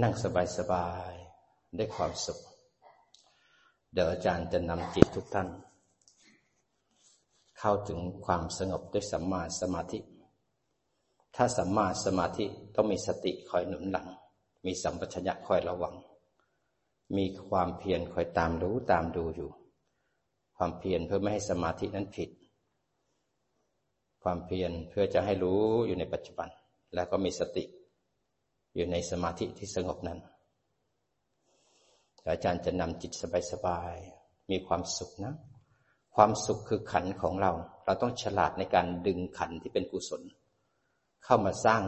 [0.00, 0.14] นั่ง
[0.58, 2.38] สบายๆได้ความสุข
[3.92, 5.48] เดี๋ยวอาจารย์จะนำจิตทุกท่าน
[7.58, 9.98] เข้าถึงความสงบด้วยสัมมาสมาธิ
[11.36, 12.44] ถ้าสัมมาสมาธิ
[12.74, 14.06] ต้องมีสติคอยหนุนหลัง
[14.66, 15.94] มีสัมปชัญญะคอยระวัง
[17.16, 19.50] มีความเพียรคอยตามรู้ตามดูอยู่
[20.56, 22.30] ความเพียรเพื่อไม่ให้สมาธินั้นผิด
[24.22, 26.48] ความเพียรเพื่อจะให้รู้อยู่ในปัจจุบัน
[26.94, 27.64] แล้วก็มีสติ
[28.74, 30.18] อยู่ในสมาธิที่สงบนั้น
[32.28, 33.12] อาจารย์จะนำจิต
[33.52, 35.34] สบายๆ มีความสุขนะ
[36.14, 37.52] ความสุขคือขันของเรา
[37.84, 40.22] เราต้องฉลาดในการดึงขันที่เป็นกุศล
[41.24, 41.82] เข้ามาสร้าง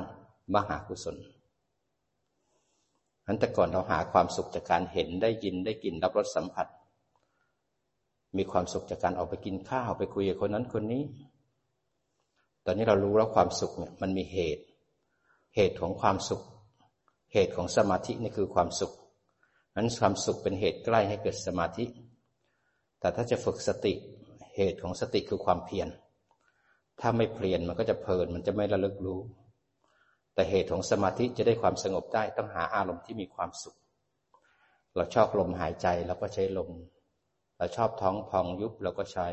[0.54, 1.16] มหากุศล
[3.26, 6.66] อันแต่ก่อนเราหาความสุขจากการเห็นได้ยินได้กลิ่นรับรสสัมผัส
[8.36, 11.02] มีความสุขจากการออกไปกินข้าวไปคุยกับคนนั้นคนนี้
[12.64, 14.64] ตอนนี้เรารู้แล้วความสุขเนี่ยมันมีเหตุ
[15.54, 16.42] เหตุของความสุข
[17.36, 18.92] เหตุของสมาธินี่คือความสุข
[19.76, 21.84] นั้นความสุขเป็นเหตุใกล้ให้เกิดสมาธิ
[23.00, 23.94] แต่ถ้าจะฝึกสติ
[24.56, 25.88] เหตุของสติคือความเพียร
[27.00, 29.20] ถ้าไม่เพียรมันก็จะเพลินมันจะไม่ระลึกรู้
[30.34, 33.76] แต่เหตุของสมาธิจะได้ความสงบได้ต้องหาอารมณ์ที่มีความสุข
[34.94, 36.70] เราชอบลมหายใจเราก็ใช้ลม
[37.58, 39.28] เราชอบท้องพองยุบเราก็ใช้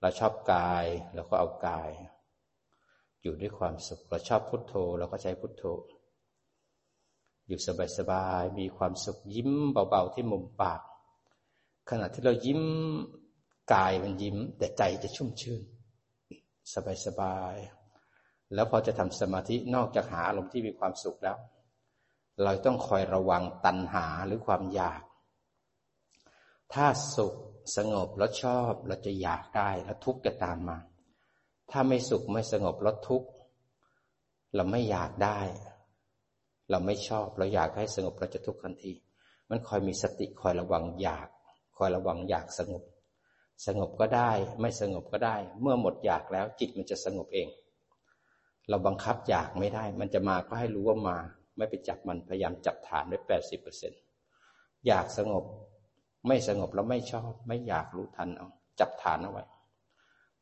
[0.00, 0.84] เราชอบกาย
[1.14, 1.90] เราก็เอากาย
[3.22, 5.64] อยู่ด้วยความสุข เราชอบพุทโธเราก็ใช้พุทโธ
[7.46, 7.60] อยู่
[7.98, 10.80] สบายๆ มีความสุขยิ้มเบาๆที่มุมปาก
[11.90, 12.62] ขณะที่เรายิ้ม
[13.72, 15.62] กายมันยิ้ม แต่ใจจะชุ่มชื่น
[17.06, 21.36] สบายๆ แล้วพอจะทำสมาธินอกจากหาอารมณ์ที่มีความสุขแล้ว
[22.42, 25.02] เราต้องคอยระวังตัณหาหรือความอยาก
[26.72, 26.86] ถ้า
[27.16, 27.34] สุข
[27.76, 30.78] สงบแล้วชอบเราจะอยากได้แล้วทุกข์จะตามมา
[31.70, 33.28] ถ้าไม่สุขไม่สงบแล้วทุกข์
[34.54, 35.40] เราไม่อยากได้
[36.70, 38.92] เราไม่ชอบเราอยากให้สงบเราจะทุกข์ทันที
[39.50, 41.28] มันคอยมีสติคอยระวังอยาก
[41.76, 42.82] คอยระวังอยากสงบ
[43.66, 47.48] สงบก็ได้ ไม่สงบก็ได้ เมื่อหมดอยากแล้วจิตมันจะสงบเอง
[48.68, 51.16] เราบังคับอยากไม่ได้ มันจะมาก็ให้รู้ว่ามา
[51.56, 54.00] ไม่ไปจับมันพยายามจับฐานได้แปดสิบเปอร์เซ็นต์
[54.86, 55.44] อยากสงบ
[56.26, 58.48] ไม่สงบแล้วไม่ชอบ ไม่อยากรู้ทันเอา
[58.80, 59.44] จับฐานเอาไว้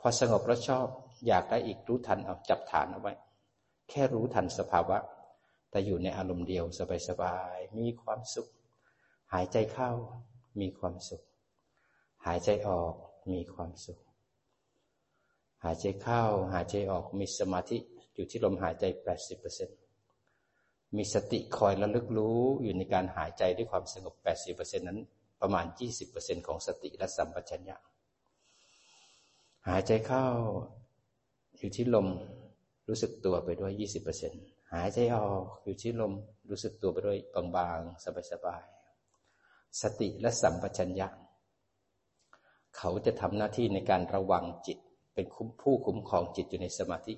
[0.00, 0.86] พอสงบแล้วชอบ
[1.26, 3.12] อยากได้อีกรู้ทันเอาจับฐานเอาไว้
[3.90, 4.98] แค่รู้ทันสภาวะ
[5.74, 6.64] แต่อยู่ในอารมณ์เดียว
[7.08, 8.48] สบายๆ มีความสุข
[9.32, 9.90] หายใจเข้า
[10.60, 11.22] มีความสุข
[12.26, 12.94] หายใจออก
[13.32, 13.98] มีความสุข
[15.64, 17.78] หายใจเข้า หายใจออก มีสมาธิ
[18.14, 18.84] อยู่ที่ลมหายใจ
[20.10, 24.14] 80%มีสติคอยระลึกรู้อยู่ในการหายใจด้วยความสงบ
[24.46, 25.00] 80%นั้น
[25.40, 25.66] ประมาณ
[26.06, 27.76] 20%ของสติและสัมปชัญญะ
[29.68, 30.24] หายใจเข้า
[31.58, 32.08] อยู่ที่ลม
[32.88, 36.12] รู้สึกตัวไปด้วย 20% หายใจออกอยู่ที่ลม
[36.50, 37.18] รู้สึกตัวไปด้วย
[37.56, 41.08] บางๆ สบายๆ สติและสัมปชัญญะ
[42.76, 44.78] เขาจะทำหน้าที่ในการระวังจิต
[45.14, 45.26] เป็น
[45.62, 47.14] ผู้คุ้มครองจิตอยู่ในสมาธิ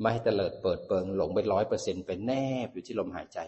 [0.00, 2.32] ไม่ให้เตลิดเปิดเปิงหลงไปร้อยเปอร์เซ็นต์เป็นแน
[2.66, 3.38] บอยู่ที่ลมหายใจ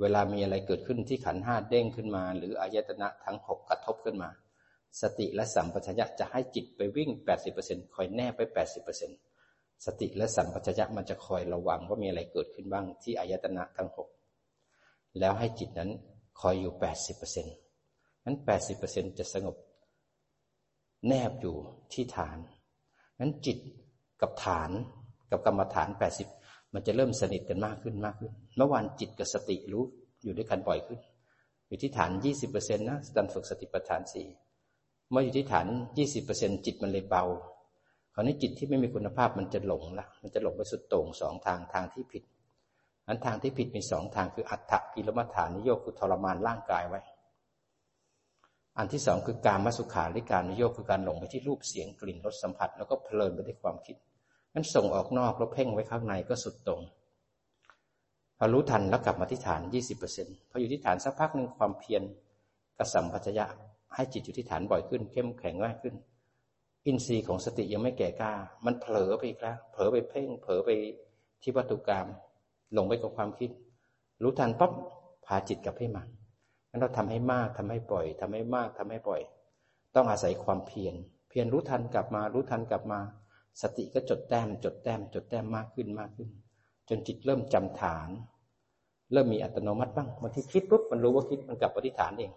[0.00, 4.30] เวลามีอะไรเกิดขึ้นที่ขันห้าเด้งขึ้นมา หรืออายตนะทั้งหกกระทบขึ้นมา
[5.00, 7.10] สติและสัมปชัญญะจะให้จิตไปวิ่ง
[7.52, 8.40] 80%คอยแนบไป
[8.88, 9.29] 80%
[9.86, 14.08] สติและสัมปชัญญะมันจะคอยระวังว่ามีอะไรเกิดขึ้นบ้างที่อายตนะทั้งหก
[15.18, 15.90] แล้วให้จิตนั้น
[16.40, 17.54] คอยอยู่แปดสิบเปอร์เซ็นต์
[18.24, 19.56] นั้นแปดสิบเปอร์เซ็นจะสงบ
[21.06, 21.56] แนบอยู่
[21.92, 22.38] ที่ฐาน
[23.20, 23.58] นั้นจิต
[24.20, 24.70] กับฐาน
[25.30, 26.28] กับกรรมฐานแปดสิบ
[26.74, 29.84] มันจะเริ่มสนิทกันมากขึ้นมากขึ้น เมื่อวานจิตกับสติรู้
[30.22, 31.00] อยู่ด้วยกันบ่อยขึ้น
[31.66, 34.26] อยู่ที่ฐานยี่สิบเปอร์เซ็นต์นะการฝึกสติปัฏฐานสี่
[35.10, 35.66] เมื่ออยู่ที่ฐาน
[35.98, 37.24] ยี่สิบเปอร์เซ็นจิตมันเลยเบา
[38.20, 42.22] ราวนี้จิตที่ไม่มีคุณภาพมันจะหลงละมันจะหลงไปสุดโต่งสองทางทางที่ผิด
[43.06, 47.00] อันทางที่ผิดมีสองทางคืออัตถกิลมัฐานิโยคคือทรมานร่างกายไว้
[48.78, 53.96] อันที่สองคือการมาสุขาริการนิโยคคือการหลงไปที่รูปเสียงกลิ่นรสสัมผัส แล้วก็เพลินไปด้วยความคิด
[54.54, 56.80] นั้นส่งออกนอกแล้วเพ่งไว้ข้างในก็สุดตรง
[58.38, 62.02] พอรู้ทันแล้วกลับมาที่ฐานยี่สิบเปอร์เซ็นพออยู่ที่ฐานสักพักหนึ่งความเพียร
[62.78, 63.46] กระสัมปัจจะ
[63.94, 65.94] ให้จิตอยู่ที่ฐานบ่อยขึ้น เข้มแข็งมากขึ้น
[66.86, 68.32] อินทรีย์ของสติยังไม่แก่กล้า
[68.66, 70.70] มันเผลอไปอีกแล้วเผลอไปเพ่ง เผลอไป
[71.42, 72.06] ที่วัตถุกรรม
[72.72, 73.50] หลงไปกับความคิด
[74.22, 74.72] รู้ทันปั๊บ
[75.26, 76.02] พาจิตกลับให้มา
[76.68, 79.20] งั้นเราทำให้มากทำให้ปล่อยทำให้มากทำให้ปล่อย
[79.94, 80.94] ต้องอาศัยความเพียร
[81.28, 83.00] เพียรรู้ทันกลับมา รู้ทันกลับมา
[83.62, 86.28] สติก็จดแต้ม จดแต้ม จดแต้มมากขึ้นมากขึ้น
[86.88, 88.08] จนจิตเริ่มจำฐาน
[89.12, 92.32] เริ่มมีอัตโนมัติบ้างบางทีคิดปุ๊บมันรู้ว่าคิดมันกลับปที่ฐานเอง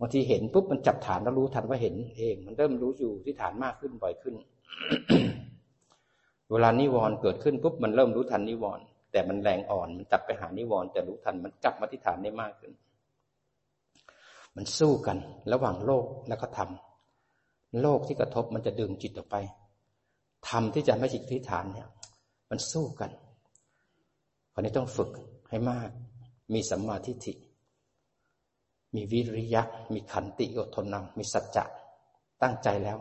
[0.00, 4.34] บางทีเห็นปุ๊บมันจับฐานแล้วรู้ทันว่าเห็นเอง มันเริ่มรู้อยู่ที่ฐานมากขึ้นบ่อยขึ้น
[6.50, 12.72] เวลานิวรณ์เกิดขึ้นปุ๊บมันเริ่มรู้ทันนิวรณ์แต่มันแรงอ่อน มันจับไปหานิวรณ์แต่รู้ทันมันกลับมาที่ฐานได้มากขึ้น
[14.56, 15.18] มันสู้กัน
[15.52, 16.70] ระหว่างโลกแล้วก็ธรรม
[17.80, 19.36] โลกที่กระทบมันจะดึงจิตออกไป
[20.48, 21.88] ธรรมที่จะไม่จิตที่ฐานเนี่ย
[22.50, 23.10] มันสู้กัน
[24.52, 25.10] คราวนี้ต้องฝึก
[25.50, 25.90] ให้มาก
[26.54, 27.32] มีสัมมาทิฏฐิ
[28.94, 31.64] มีวิริยะ มีขันติอดทนนำมีสัจจะ
[32.42, 32.98] ตั้งใจแล้ว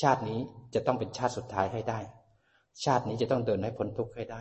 [0.00, 0.40] ชาตินี้
[0.74, 2.00] จะต้องเป็นชาติสุดท้ายให้ได้
[2.84, 4.40] ชาตินี้จะต้องเดินให้พ้นทุกข์ให้ได้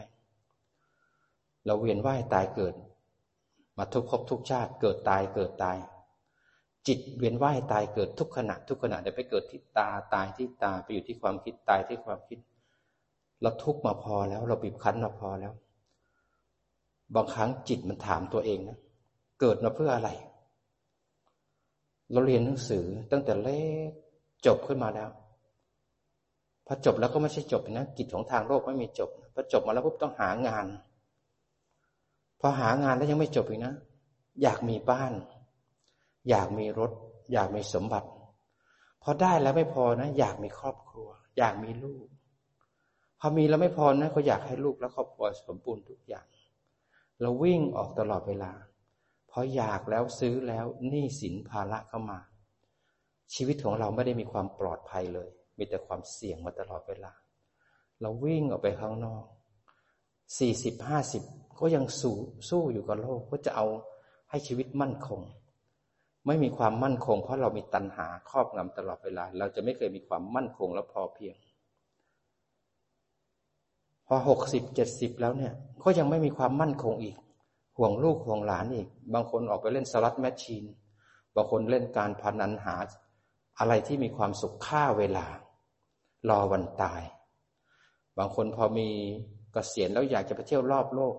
[1.65, 2.73] เราเวียนว่ายตายเกิด
[3.77, 5.77] มาทุกภพทุกชาติเกิดตายเกิดตาย
[6.87, 12.39] จิตเวียนว่ายตายเกิดทุกขณะ ทุกขณะเดี๋ยวไปเกิดที่ตาตายที่ตาไปอยู่ที่ความคิดตายที่ความคิด
[13.41, 15.53] เราทุกมาพอแล้ว เราบีบคั้นมาพอแล้ว
[17.15, 18.77] บางครั้งจิตมันถามตัวเองนะ
[19.39, 20.09] เกิดมาเพื่ออะไร
[22.11, 23.89] เราเรียนหนังสือตั้งแต่เล็ก
[24.45, 25.09] จบขึ้นมาแล้ว
[26.65, 30.65] พอจบแล้วก็ไม่ใช่จบนะกิจของทางโลกไม่มีจบพอจบมาแล้วปุ๊บต้องหางาน
[32.39, 33.73] พอหางานแล้วยังไม่จบอีกนะ
[34.41, 35.13] อยากมีบ้าน
[36.29, 36.91] อยากมีรถ
[37.33, 38.09] อยากมีสมบัติ
[39.03, 42.07] พอได้แล้วไม่พอนะ อยากมีครอบครัว อยากมีลูก
[43.19, 46.25] พอมีแล้วไม่พอนะก็อยากให้ลูกและครอบครัวสมบูรณ์ทุกอย่าง
[47.21, 48.51] เราวิ่งออกตลอดเวลา
[49.35, 52.19] พราะอยากแล้วซื้อแล้วหนี้สินภาระเข้ามา
[53.33, 57.11] ชีวิตของเราไม่ได้มีความปลอดภัยเลย มีแต่ความเสี่ยงมาตลอดเวลา
[58.01, 59.23] เราวิ่งออกไปข้างนอก
[60.39, 61.23] สี่สิบห้าสิบ
[61.59, 62.15] ก็ยังสู้
[62.49, 63.65] สู้อยู่กับโลกก็จะเอา
[64.29, 65.21] ให้ชีวิตมั่นคง
[66.25, 71.35] ไม่มีความมั่นคง เพราะเรามีตัณหาครอบงำตลอดเวลา เราจะไม่เคยมีความมั่นคงและพอเพียง
[74.07, 75.53] พอหกสิบเจ็ดสิบแล้วเนี่ย
[75.83, 77.15] ก็ยังไม่มีความมั่นคงอีก
[77.77, 80.63] ห่วงลูกห่วงหลานอีก บางคนออกไปเล่นสลัดแมชชีน
[81.35, 82.75] บางคนเล่นการพนันหา
[83.59, 85.25] อะไรที่มีความสุขค่าเวลา
[86.29, 87.01] รอวันตาย
[88.17, 88.89] บางคนพอมี
[89.53, 91.15] กเกษียณแล้วอยากจะไปเที่ยวรอบโลก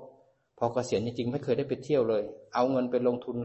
[0.59, 2.23] พอเกษียณจริงๆ ไม่เคยได้ไปเที่ยวเลย
[2.55, 3.37] เอาเงินไปลงทุน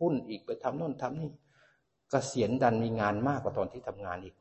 [0.00, 1.34] หุ้นอีกไปทำโน่นทำนี่ก
[2.10, 4.34] เกษียณดันมีงานมากกว่าตอนที่ทำงานอีก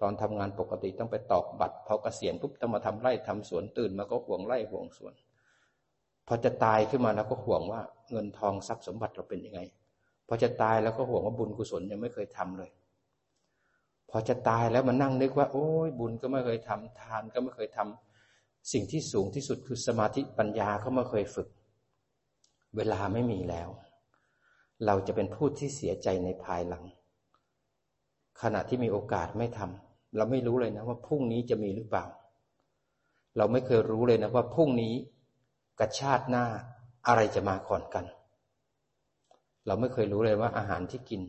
[0.00, 5.12] ตอนทำงานปกติต้องไปตอกบัตรพอเกษียณปุ๊บต้องมาทำไร่ทำสวนตื่นมาก็ห่วงไร่ห่วงสวน
[6.26, 7.80] พอจะตายขึ้นมาแล้วก็ห่วงว่า
[8.10, 9.60] เงินทองทรัพย์สมบัติเราเป็นยังไง
[10.28, 12.70] พอจะตายแล้วก็ห่วงว่าบุญกุศลยังไม่เคยทำเลย
[14.10, 21.48] พอจะตายแล้วมันนั่งนึกว่า โอ้ยบุญก็ไม่เคยทำทานก็ไม่เคยทำสิ่งที่สูงที่สุดคือสมาธิปัญญาก็ไม่เคยฝึก
[22.76, 23.68] เวลาไม่มีแล้ว
[24.86, 26.84] เราจะเป็นผู้ที่เสียใจในภายหลัง
[28.42, 32.04] ขณะที่มีโอกาสไม่ทำเราไม่รู้เลยนะว่าพรุ่งนี้จะมีหรือเปล่า
[33.36, 34.94] เราไม่เคยรู้เลยนะว่าพรุ่งนี้
[35.78, 36.44] กับชาติหน้า
[37.06, 38.04] อะไรจะมาก่อนกัน
[39.66, 41.22] เราไม่เคยรู้เลยว่าอาหารที่กิน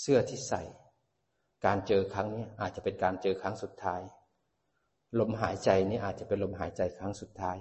[0.00, 0.62] เสื้อที่ใส่
[1.64, 4.00] การเจอครั้งนี้อาจจะเป็นการเจอครั้งสุดท้าย
[5.18, 7.58] ลมหายใจนี้อาจจะเป็นลมหายใจครั้งสุดท้าย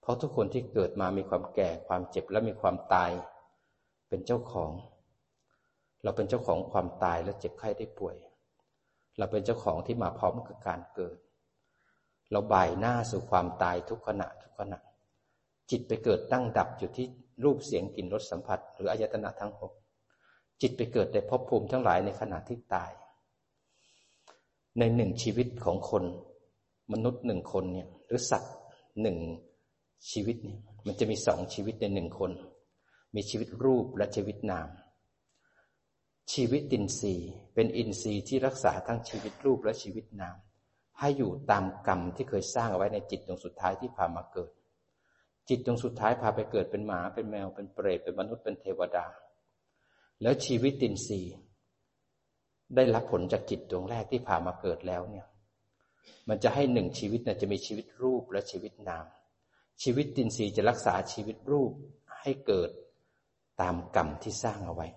[0.00, 3.10] เพราะทุกคนที่เกิดมามีความแก่ความเจ็บและมีความตาย
[4.08, 4.72] เป็นเจ้าของ
[6.02, 8.16] เราเป็นเจ้าของความตายและเจ็บไข้ได้ป่วย
[9.18, 11.16] เราเป็นเจ้าของที่มาพร้อมกับการเกิด
[12.30, 14.78] เราบ่ายหน้าสู่ความตายทุกขณะทุกขณะ
[15.72, 17.06] จิตไปเกิดตั้งดับอยู่ที่
[17.44, 19.72] รูปเสียงกลิ่นรสสัมผัส หรืออายตนะทั้งหก
[20.60, 22.90] จิตไปเกิดในภพภูมิทั้งหลายในขณะที่ตาย
[24.78, 26.04] ในหนึ่งชีวิตของคน
[26.92, 28.54] มนุษย์หนึ่งคนเนี่ยหรือสัตว์
[29.02, 29.18] หนึ่ง
[30.10, 32.30] ชีวิตเนี่ยมันจะมีสองชีวิตในหนึ่งคน
[33.14, 34.68] มีชีวิตรูปและชีวิตนาม
[36.32, 40.36] ชีวิตอินทรีย์ เป็นอินทรีย์ที่รักษาทั้งชีวิตรูปและชีวิตนาม
[40.98, 44.50] ให้อยู่ตามกรรมที่เคยสร้างเอาไว้ในจิตดวงสุดท้ายที่พามาเกิด
[45.48, 49.06] จิตดวงสุดท้ายพาไปเกิดเป็นหมาเป็นแมวเป็นเปรตเป็นมนุษย์เป็นเทวดา
[50.22, 51.20] แล้วชีวิตอินทรี
[52.74, 55.26] ได้รับผลจากจิตดวงแรกที่พามาเกิดแล้วเนี่ย
[56.28, 59.06] มันจะให้หนึ่งชีวิตเนี่ยจะมีชีวิตรูปและชีวิตนาม
[59.82, 61.72] ชีวิตตินทรีจะรักษาชีวิตรูป
[62.20, 62.70] ให้เกิด
[63.60, 64.88] ตามกรรมที่สร้างเอาไว้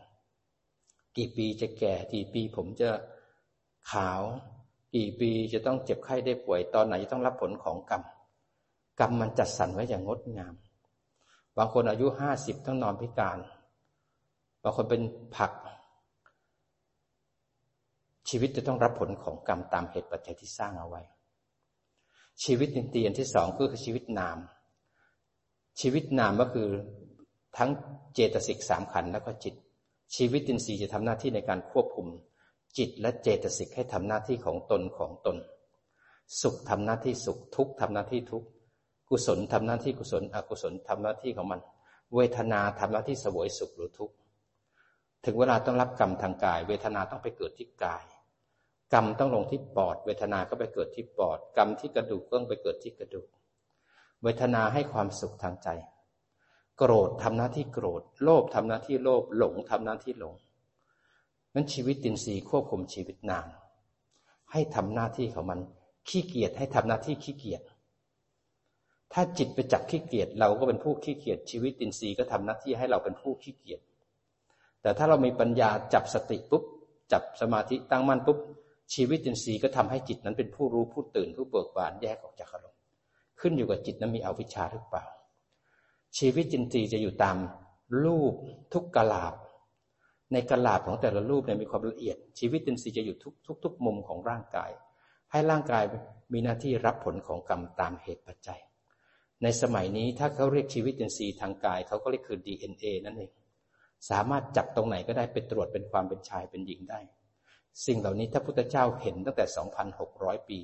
[1.17, 2.89] กี่ปีจะแก่กี่ปีผมจะ
[3.91, 4.21] ขาว
[4.95, 8.01] กี่ปีจะต้องเจ็บไข้ได้ป่วยตอนไหนจะต้องรับผลของกรรม
[8.99, 10.53] กรรมมันจัดสรรไว้อย่างงดงาม
[11.57, 13.37] บางคนอายุห้าสิบต้องนอนพิการ
[14.63, 15.01] บางคนเป็น
[15.35, 15.51] ผัก
[18.29, 21.01] ชีวิตจะต้องรับผลของกรรมตามเหตุปัจจัยที่สร้างเอาไว้
[22.43, 24.37] ชีวิตนินเตียนที่สองก็คือชีวิตนาม
[25.81, 26.69] ชีวิตนามก็คือ
[27.57, 27.69] ทั้ง
[28.13, 29.55] เจตสิกสามขันแล้วก็จิต
[30.15, 32.07] ชีวิตินทรีย์จะทำหน้าที่ในการควบคุม
[32.77, 35.37] จิตและเจตสิกให้ทำหน้าที่ของตนของตน
[36.41, 38.43] สุขทำหน้าที่สุขทุกทำหน้าที่ทุก
[39.09, 41.59] กุศลทำหน้าที่กุศล อกุศลทำหน้าที่ของมัน
[42.15, 44.15] เวทนาทำหน้าที่สวยสุขหรือทุกข์
[45.25, 48.03] ถึงเวลาต้องรับกรรมทางกาย เวทนาต้องไปเกิดที่กาย
[48.93, 53.27] กรรมต้องลงที่ปอด เวทนาก็ไปเกิดที่ปอด กรรมที่กระดูกก็ต้องไปเกิดที่กระดูก
[54.23, 55.69] เวทนาให้ความสุขทางใจ
[56.77, 60.35] โกรธทำหน้าที่โกรธ โลภทำหน้าที่โลภหลงทำหน้าที่หลง
[61.53, 63.47] นั้นชีวิตตินทรีย์ควบคุมชีวิตนาม
[64.51, 65.59] ให้ทำหน้าที่ของมัน
[66.07, 67.61] ขี้เกียจให้ทำหน้าที่ขี้เกียจ
[69.17, 73.81] ถ้าจิตไปจับขี้เกียจเราก็เป็นผู้ขี้เกียจชีวิตตินทรีย์ก็ทำหน้าที่ให้เราเป็นผู้ขี้เกียจ
[74.81, 76.63] แต่ถ้าเรามีปัญญาจับสติปุ๊บ
[77.11, 78.37] จับสมาธิตั้งมั่นปุ๊บ
[78.93, 82.81] ชีวิตตินทรีย์ก็ทำให้จิตนั้นเป็นผู้รู้ผู้ตื่นผู้เบิกบานแยกออกจากอารมณ์
[83.39, 85.05] ขึ้นอยู่กับจิตนั้นมีอวิชชาหรือเปล่า
[86.17, 87.37] ชีวิตจินทรีย์จะอยู่ตาม
[88.03, 88.33] รูป
[88.73, 89.33] ทุกกลาบ
[90.33, 94.71] ในกลาบของแต่ละรูปเนี่ยมีความละเอียด ชีวิตจินทรีย์จะอยู่ทุกทุกทุกมุมของร่างกาย
[95.31, 95.83] ให้ร่างกาย
[96.33, 98.61] มีหน้าที่รับผลของกรรมตามเหตุปัจจัย
[99.45, 103.31] ในสมัยนี้ถ้าเขาเรียกชีวิตจินทรีย์ทางกายเขาก็เรียกคือ DNA นั่นเอง
[104.09, 106.99] สามารถจับตรงไหนก็ได้ไปตรวจเป็นความเป็นชายเป็นหญิงได้
[107.85, 109.45] สิ่งเหล่านี้ถ้าพุทธเจ้าเห็นตั้งแต่
[109.97, 110.59] 2,600 ปี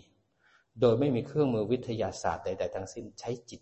[0.79, 3.61] โดยไม่มีเครื่องมือวิทยาศาสตร์ใดๆทั้งสิ้นใช้จิต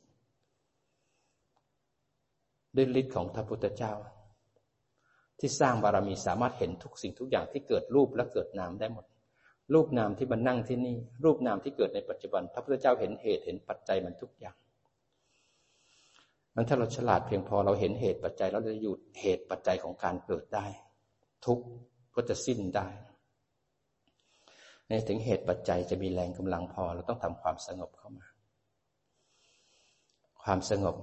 [2.76, 3.94] ด้วยฤทธิ์ของพระพุทธเจ้า
[5.40, 9.06] ที่สร้างบารมีสามารถเห็นทุกสิ่งทุกอย่างที่เกิดรูปและเกิดนามได้หมด
[9.74, 14.58] รูปนามที่มันนั่งที่นี่ รูปนามที่เกิดในปัจจุบันพระพุทธเจ้าเห็นเหตุเห็นปัจจัยมันทุกอย่าง
[16.56, 20.66] มันถ้าเราฉลาดเพียงพอเราเห็นเหตุปัจจัย เราจะหยุดเหตุปัจจัยของการเกิดได้
[21.46, 21.60] ทุก
[22.16, 22.88] ก็จะสิ้นได้
[24.88, 28.26] ในถึงเหตุปัจจัยจะมีแรงกำลังพอ เราต้องทำความสงบเข้ามา
[30.44, 30.96] ความสงบ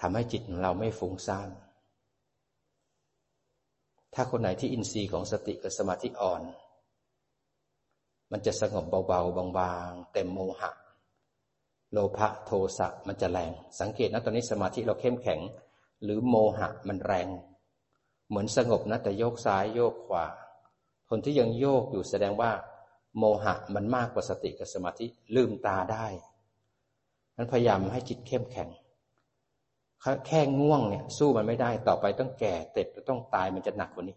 [0.00, 1.48] ทำให้จิตของเราไม่ฟุ้งซ่าน
[4.14, 6.42] ถ้าคนไหนที่อินทรีย์ของสติกับสมาธิอ่อน
[8.32, 10.70] มันจะสงบเบาๆบางๆเต็มโมหะ
[11.92, 15.40] โลภะโทสะมันจะแรง สังเกตนะตอนนี้สมาธิเราเข้มแข็ง
[16.02, 17.28] หรือโมหะมันแรง
[18.28, 20.24] เหมือนสงบนะแต่โยกซ้ายโยกขวา
[21.08, 22.50] คนที่ยังโยกอยู่แสดงว่า
[23.18, 26.06] โมหะมันมากกว่าสติกับสมาธิลืมตาได้
[27.36, 28.68] นั้นพยายามให้จิตเข้มแข็ง
[30.26, 34.16] แค่ง่วงเนี่ย สู้มันไม่ได้ต่อไปต้องแก่เต็บต้องตายมันจะหนักกว่านี้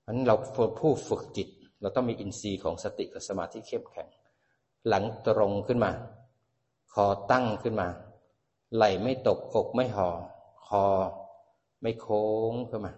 [0.00, 0.36] เพราะนั้นเรา
[0.80, 1.48] ผู้ฝึกจิต
[1.80, 4.08] เราต้องมีอินทรีย์ของสติกับสมาธิเข้มแข็ง
[4.88, 5.90] หลังตรงขึ้นมา
[6.92, 7.88] คอตั้งขึ้นมา
[8.74, 10.08] ไหลไม่ตกอกไม่ห่อ
[10.66, 10.84] คอ
[11.82, 12.92] ไม่โค้งขึ้นมา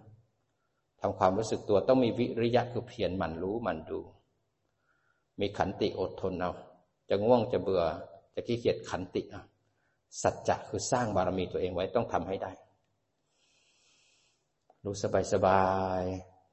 [1.01, 3.99] ทำความรู้สึกตัวต้องมีวิริยะคือเพียรหมั่นรู้หมั่นดู
[5.39, 6.51] มีขันติอดทนเอา
[7.09, 7.83] จะง่วงจะเบื่อ
[8.33, 9.43] จะขี้เกียจขันติเอา
[10.21, 12.51] สัจจะคือสร้างบารมีตัวเองไว้ต้องทำให้ได้
[14.83, 15.63] รู้สบายสบา
[15.99, 16.01] ย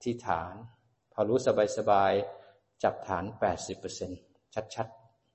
[0.02, 0.54] ที่ฐาน
[1.12, 2.12] พอรู้สบายสบาย
[2.82, 4.10] จับฐานแปดสิบเปอร์เซ็น
[4.74, 4.86] ชัด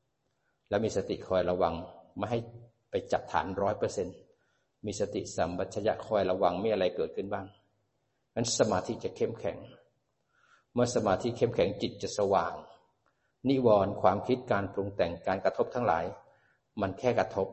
[0.10, 1.76] ๆ แล้วมีสติคอยระวัง
[2.18, 2.40] ไม่ให้
[2.90, 4.08] ไปจับฐานร้อยเปอร์เซ็น
[4.86, 7.46] มีสติสัมปชัญญะคอยระวังไม่อะไรเกิดขึ้นบ้าง
[8.36, 9.58] นั้นสมาธิจะเข้มแข็ง
[10.74, 12.54] เมื่อสมาธิเข้มแข็งจิตจะสว่าง
[13.50, 16.06] นิวรณ์ความคิดการปรุงแต่งการกระทบทั้งหลาย
[16.82, 17.48] มันแค่กระทบ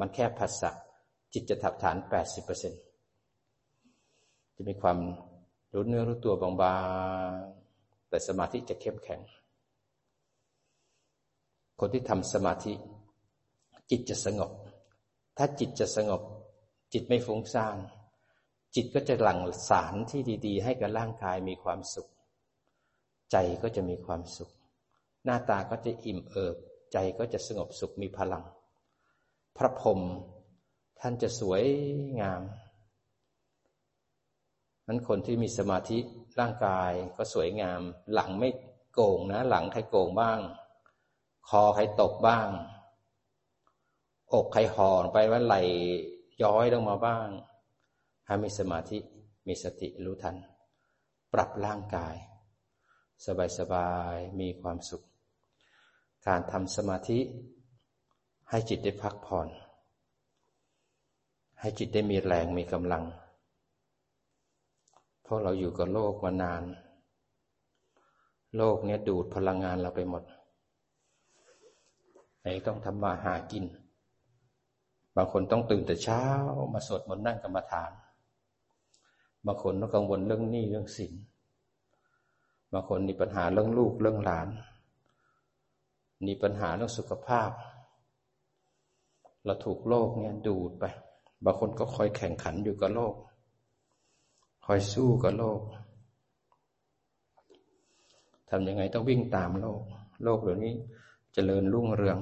[0.00, 0.70] มันแค่ภาษะ
[1.32, 2.72] จิตจะถับฐานแปดสิบเปอร์เซ็น
[4.54, 4.98] จะมีความ
[5.74, 6.50] รู้เนื้อรู้ตัวบา
[7.28, 9.20] งๆแต่สมาธิจะเข้มแข็ง
[11.80, 12.72] คนที่ทำสมาธิ
[13.90, 14.50] จิตจะสงบ
[15.36, 16.22] ถ้าจิตจะสงบ
[16.92, 17.76] จิตไม่ฟุ้งซ่าน
[18.74, 22.08] จิตก็จะหลั่งสารที่ดี ๆ ให้กับร่างกายมีความสุข
[23.32, 24.50] ใจก็จะมีความสุข
[25.24, 26.56] หน้าตาก็จะอิ่มเอิบ
[26.92, 28.44] ใจก็จะสงบสุขมีพลัง
[29.56, 30.00] พระพรหม
[31.00, 31.64] ท่านจะสวย
[32.20, 32.42] งาม
[34.86, 35.98] นั้นคนที่มีสมาธิ
[36.40, 37.80] ร่างกายก็สวยงาม
[38.12, 38.48] หลังไม่
[38.94, 40.38] โกงนะ หลังใครโกงบ้าง
[41.48, 42.48] คอใครตกบ้าง
[44.34, 45.56] อกใครห่อนไปว่าไหล
[46.42, 47.28] ย้อยลงมาบ้าง
[48.26, 48.98] ให้มีสมาธิ
[49.46, 50.36] มีสติรู้ทัน
[51.32, 52.14] ปรับร่างกาย
[53.58, 55.02] สบายๆมีความสุข
[56.26, 57.18] การทำสมาธิ
[58.50, 59.48] ให้จิตได้พักผ่อน
[61.60, 63.04] ให้จิตได้มีแรงมีกำลัง
[65.22, 66.62] เพราะเราอยู่กับโลกมานาน
[68.56, 70.22] โลกเนี้ยดูดพลังงานเราไปหมด
[72.40, 73.64] ไหนต้องทำมาหากิน
[75.16, 76.22] บางคนต้องตื่นแต่เช้า
[76.72, 77.90] มาสวดมนต์นั่งกรรมฐาน
[79.46, 81.12] บางคนต้องกังวลเรื่องหนี้เรื่องสิน
[82.72, 84.48] บางคนมีปัญหาเรื่องลูกเรื่องหลาน
[86.26, 87.50] มีปัญหาเรื่องสุขภาพ
[89.44, 90.84] เราถูกโลกเนี่ยดูดไป
[91.44, 93.14] บางคนก็คอยแข่งขันอยู่กับโลก
[94.66, 95.60] คอยสู้กับโลก
[98.50, 99.82] ทำยังไงต้องวิ่งตามโลก
[100.24, 100.84] โลกเดี๋ยวนี้จ
[101.34, 102.18] เจริญรุ่งเรือง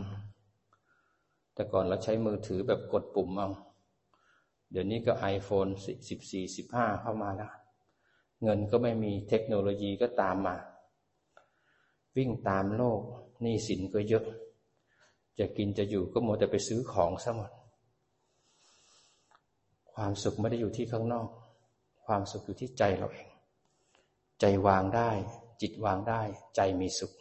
[1.60, 3.50] แต่ก่อนเราใช้มือถือแบบกดปุ่มเอา
[4.70, 5.66] เดี๋ยวนี้ก็ไอโฟน
[6.08, 7.52] สิบสี่สิบห้าเข้ามาแล้ว
[8.42, 10.56] เงินก็ไม่มีเทคโนโลยีก็ตามมา
[12.16, 13.00] วิ่งตามโลก
[13.42, 14.24] หนี้สินก็เยอะ
[15.38, 17.50] จจะกินจะอยู่ก็มัวแต่ไปซื้อของซะหมด
[19.92, 21.28] ความสุขไม่ได้อยู่ที่ข้างนอก
[22.06, 23.28] ความสุขอยู่ที่ใจเราเอง
[24.40, 25.10] ใจวางได้
[25.60, 26.20] จิตวางได้
[26.56, 27.12] ใจมีสุข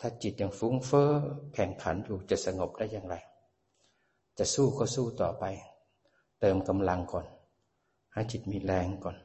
[0.00, 1.10] ถ้าจิตยังฟุ้งเฟ้อ
[1.54, 3.16] แข่งขันอยู่จะสงบได้อย่างไร
[4.38, 5.44] จะสู้ก็สู้ต่อไป
[6.40, 7.26] เติมกำลังก่อน
[8.12, 9.16] ให้จิตมีแรงก่อน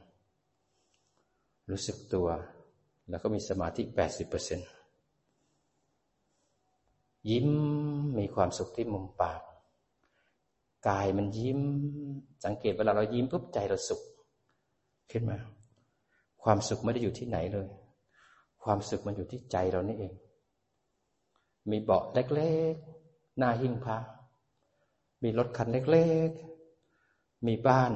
[1.70, 2.28] รู้สึกตัว
[3.08, 4.68] แล้วก็มีสมาธิแปดสิบเปอร์เซ็นต์
[7.30, 7.48] ยิ้ม
[8.18, 9.40] มีความสุขที่มุมปาก
[10.88, 11.60] กายมันยิ้ม
[12.44, 14.00] สังเกตเวลาเรายิ้มปุ๊บใจเราสุข
[15.10, 15.38] ขึ้นมา
[16.42, 17.68] ความสุขไม่ได้อยู่ที่ไหนเลย
[18.64, 20.12] ความสุขมันอยู่ที่ใจเรานี่เอง
[21.70, 23.98] มีเบาะเล็กๆหน้าหิ้งพระ
[25.22, 27.92] มีรถคันเล็กๆ มีบ้าน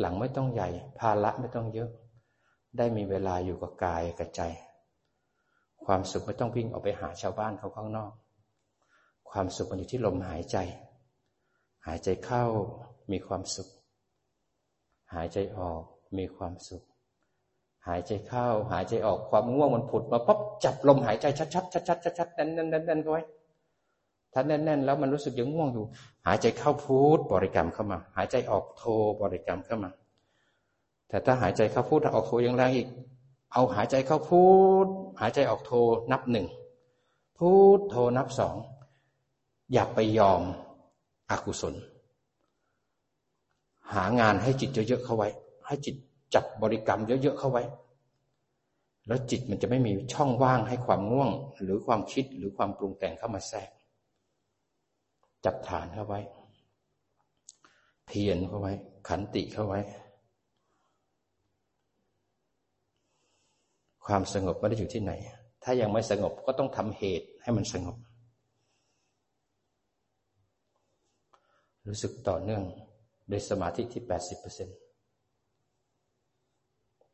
[0.00, 0.68] หลังไม่ต้องใหญ่
[0.98, 1.90] ภาระไม่ต้องเยอะ
[2.76, 4.42] ได้มีเวลาอยู่กับกายกับใจ
[5.84, 8.12] ความสุขไม่ต้องวิ่งออกไปหาชาวบ้านเขาข้างนอก
[9.30, 10.56] ความสุขมันอยู่ที่ลมหายใจ
[11.86, 12.44] หายใจเข้า
[13.12, 13.68] มีความสุข
[15.14, 15.82] หายใจออก
[16.18, 16.82] มีความสุข
[17.88, 23.22] หายใจเข้าหายใจออกความง่วงมันผุดมาปั๊บจับลมหายใจชัดๆชัดๆชัดๆแน่นๆแน่นๆไว้
[24.32, 25.84] ถ้าแน่นๆแล้วมันรู้สึกยังง่วงอยู่
[26.26, 28.84] หายใจเข้าพูดบริกรรมเข้ามา หายใจออกโท
[29.20, 29.90] บริกรรมเข้ามา
[31.08, 32.88] แต่ถ้าหายใจเข้าพูดออกโทยังแรงอีก
[33.52, 34.44] เอาหายใจเข้าพู
[34.84, 34.86] ด
[35.20, 35.72] หายใจออกโท
[36.12, 36.46] นับหนึ่ง
[37.38, 38.56] พูดโทนับสอง
[39.72, 40.42] อย่าไปยอม
[41.30, 41.74] อกุศล
[43.94, 45.28] หางานให้จิตเยอะๆเข้าไว้
[45.66, 45.96] ให้จิต
[46.34, 47.62] จับบริกรรมเยอะๆเข้าไว้
[49.06, 51.30] แล้วจิตมันจะไม่มีช่องว่างให้ความง่วง
[51.62, 53.70] หรือความคิดหรือความปรุงแต่งเข้ามาแทรก
[55.44, 56.20] จับฐานเข้าไว้
[58.06, 58.72] เพียรเข้าไว้
[59.08, 59.80] ขันติเข้าไว้
[64.06, 65.12] ความสงบไม่ได้อยู่ที่ไหน
[65.62, 67.96] ถ้ายังไม่สงบก็ต้องทำเหตุให้มันสงบ
[71.86, 72.62] รู้สึกต่อเนื่อง
[73.28, 74.68] โดยสมาธิที่แปดสิบเปอร์เซ็น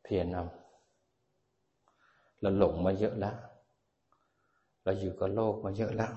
[0.03, 0.45] เพียรเอา
[2.41, 3.35] เราหลงมาเยอะแล้ว
[4.83, 6.11] เราอยู่กับโลกมาเยอะแล้ว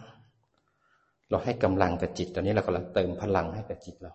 [1.28, 4.12] เราให้กำลังกับจิตตอนนี้เรากำลังเติมพลังให้กับจิตเรา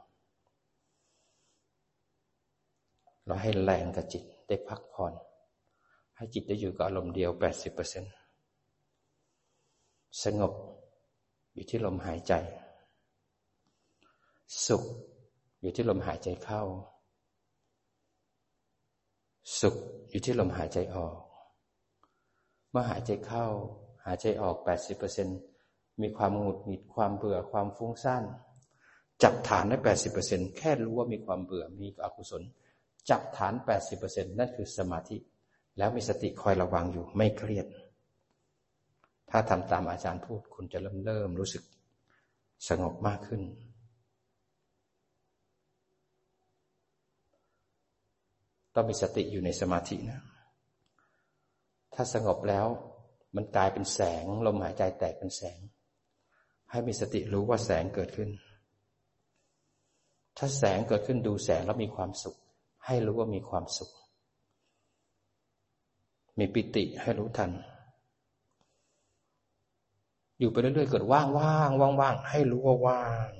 [3.25, 5.13] เราให้แรงกับจิตได้พักผ่อน
[6.15, 8.03] ให้จิตได้อยู่กับอารมณ์เดียวแปดสิบเปอร์เซ็น
[10.23, 10.53] สงบ
[11.53, 12.33] อยู่ที่ลมหายใจ
[14.65, 14.83] สุข
[15.61, 16.61] อยู่ที่ลมหายใจเข้า
[19.59, 19.75] สุข
[20.09, 21.15] อยู่ที่ลมหายใจออก
[22.71, 23.45] เมื่อหายใจเข้า
[24.05, 25.27] หายใจออกแปดสิบเปอร์เซ็น
[26.01, 28.23] มีความหงุดหงิดความเบื่อความฟุ้งซ่าน
[29.23, 32.41] จับฐานได้แปดสิบเปอร์เซ็นแค่รู้ว่ามีความเบื่อมีอกุศล
[33.09, 35.17] จับฐานแปดสิบเปอร์เซ็นนั่นคือสมาธิ
[35.77, 37.67] แล้วมีสติคอยระวังอยู่ไม่เครียด
[39.29, 41.63] ถ้าทำตามอาจารย์พูดคุณจะเริ่มเริ่มรู้สึก
[42.69, 43.41] สงบมากขึ้น
[48.77, 50.21] ต้องมีสติอยู่ในสมาธินะ
[51.93, 52.65] ถ้าสงบแล้ว
[53.35, 55.59] มันกลายเป็นแสง ลมหายใจแตกเป็นแสง
[56.71, 58.29] ให้มีสติรู้ว่าแสงเกิดขึ้น
[60.37, 62.37] ถ้าแสงเกิดขึ้นดูแสงแล้วมีความสุข
[62.85, 63.91] ให้รู้ว่ามีความสุข
[66.39, 67.51] มีปิติให้รู้ทัน
[70.39, 73.31] อยู่ไปเรื่อยๆเกิดว่างว่างว่างว่างให้รู้ว่าว่าง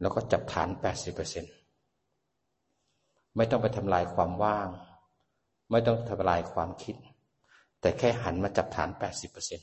[0.00, 1.54] แล้วก็จับฐานแปดสิบเปอร์เซ็นต์
[3.36, 4.68] ไม่ต้องไปทำลายความว่าง
[5.70, 6.96] ไม่ต้องทำลายความคิด
[7.80, 9.60] แต่แค่หันมาจับฐานแปดสิบเปอร์เซ็น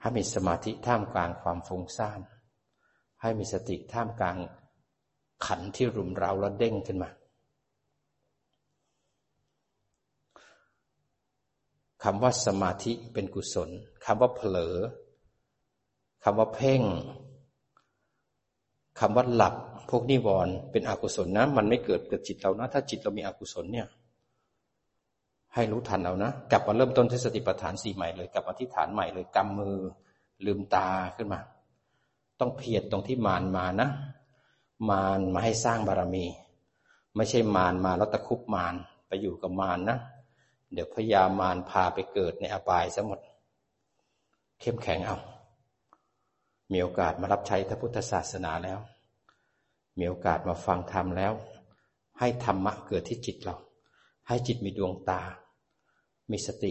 [0.00, 2.20] ให้มีสมาธิท่ามกลางความฟุ้งซ่าน
[3.20, 4.36] ให้มีสติท่ามกลาง
[5.46, 7.10] ขันที่รุมเร้าแล้วเด้งขึ้นมา
[12.02, 13.70] คำว่าสมาธิเป็นกุศล
[14.04, 14.76] คำว่าเผลอ
[16.24, 16.82] คำว่าเพ่ง
[19.00, 19.54] คำว่าหลับ
[19.90, 23.86] พวกนิวรณ์เป็นอกุศลนะ มันไม่เกิดกับจิตเรานะ ถ้าจิตเรามีอกุศลเนี่ย
[25.54, 29.76] ให้รู้ทันเอานะ กลับมาเริ่มต้นที่สติปัฏฐานสี่ใหม่เลยกลับมาที่ฐานใหม่เลยกำมือ
[30.46, 31.40] ลืมตาขึ้นมา
[32.40, 33.88] ต้องเพียรตรงที่มานมานะ
[34.90, 36.24] มานมาให้สร้างบารมี
[37.16, 38.74] ไม่ใช่มานมาแล้วตะคุบมาน
[39.06, 39.98] ไปอยู่กับมานนะ
[40.72, 43.20] เดี๋ยวพยามารพาไปเกิดในอบายซะหมด
[44.60, 45.18] เข้มแข็งเอา
[46.72, 48.78] มีโอกาสมารับใช้พระพุทธศาสนาแล้ว
[49.98, 51.32] มีโอกาสมาฟังธรรมแล้ว
[52.18, 53.56] ให้ธรรมะเกิดที่จิตเรา
[54.28, 55.20] ให้จิตมีดวงตา
[56.30, 56.70] มีสติ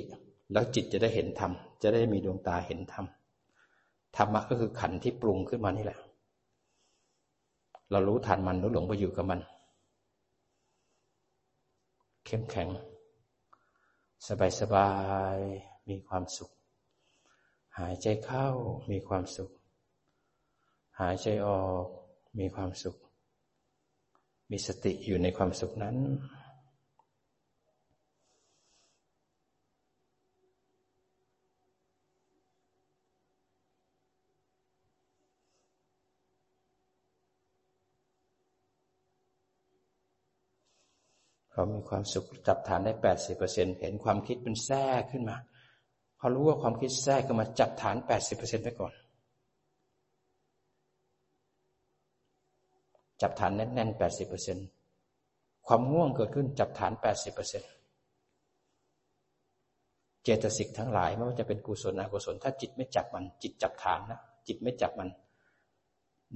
[0.52, 3.06] แล้วจิตจะได้เห็นธรรม จะได้มีดวงตาเห็นธรรม
[4.18, 6.00] ธรรมะก็คือขันที่ปรุงขึ้นมานี่แหละ
[7.92, 9.40] เรารู้ทันมันรู้หลงไปอยู่กับมัน
[12.26, 12.70] เข้มแข็ง
[14.28, 14.90] สบายสบา
[15.36, 15.38] ย
[15.90, 16.52] มีความสุข
[17.80, 18.48] หายใจเข้า
[18.92, 19.52] มีความสุข
[21.00, 21.86] หายใจออก
[22.40, 22.96] มีความสุข
[24.52, 25.98] มีสติอยู่ในความสุขนั้น
[41.56, 45.38] เขามีความสุขจับฐานได้แปดสิบเปอร์เซ็นเห็นความคิดเป็นแทรกขึ้นมา
[46.20, 48.94] พอรู้ว่าความคิดแทรกขึ้นมาจับฐานแปดสิบเปอร์เซ็นไปก่อน
[53.26, 54.58] จับฐานแน่นๆแปดสิบเปอร์เซ็น
[55.68, 57.64] ความง่วงเกิดขึ้นจับฐานแปดสิบเปอร์เซ็น
[60.24, 65.10] เจตสิกทั้งหลายไม่ว่าจะเป็นกุศลอกุศล ถ้าจิตไม่จับมัน จิตจับฐานนะจิตไม่จับมัน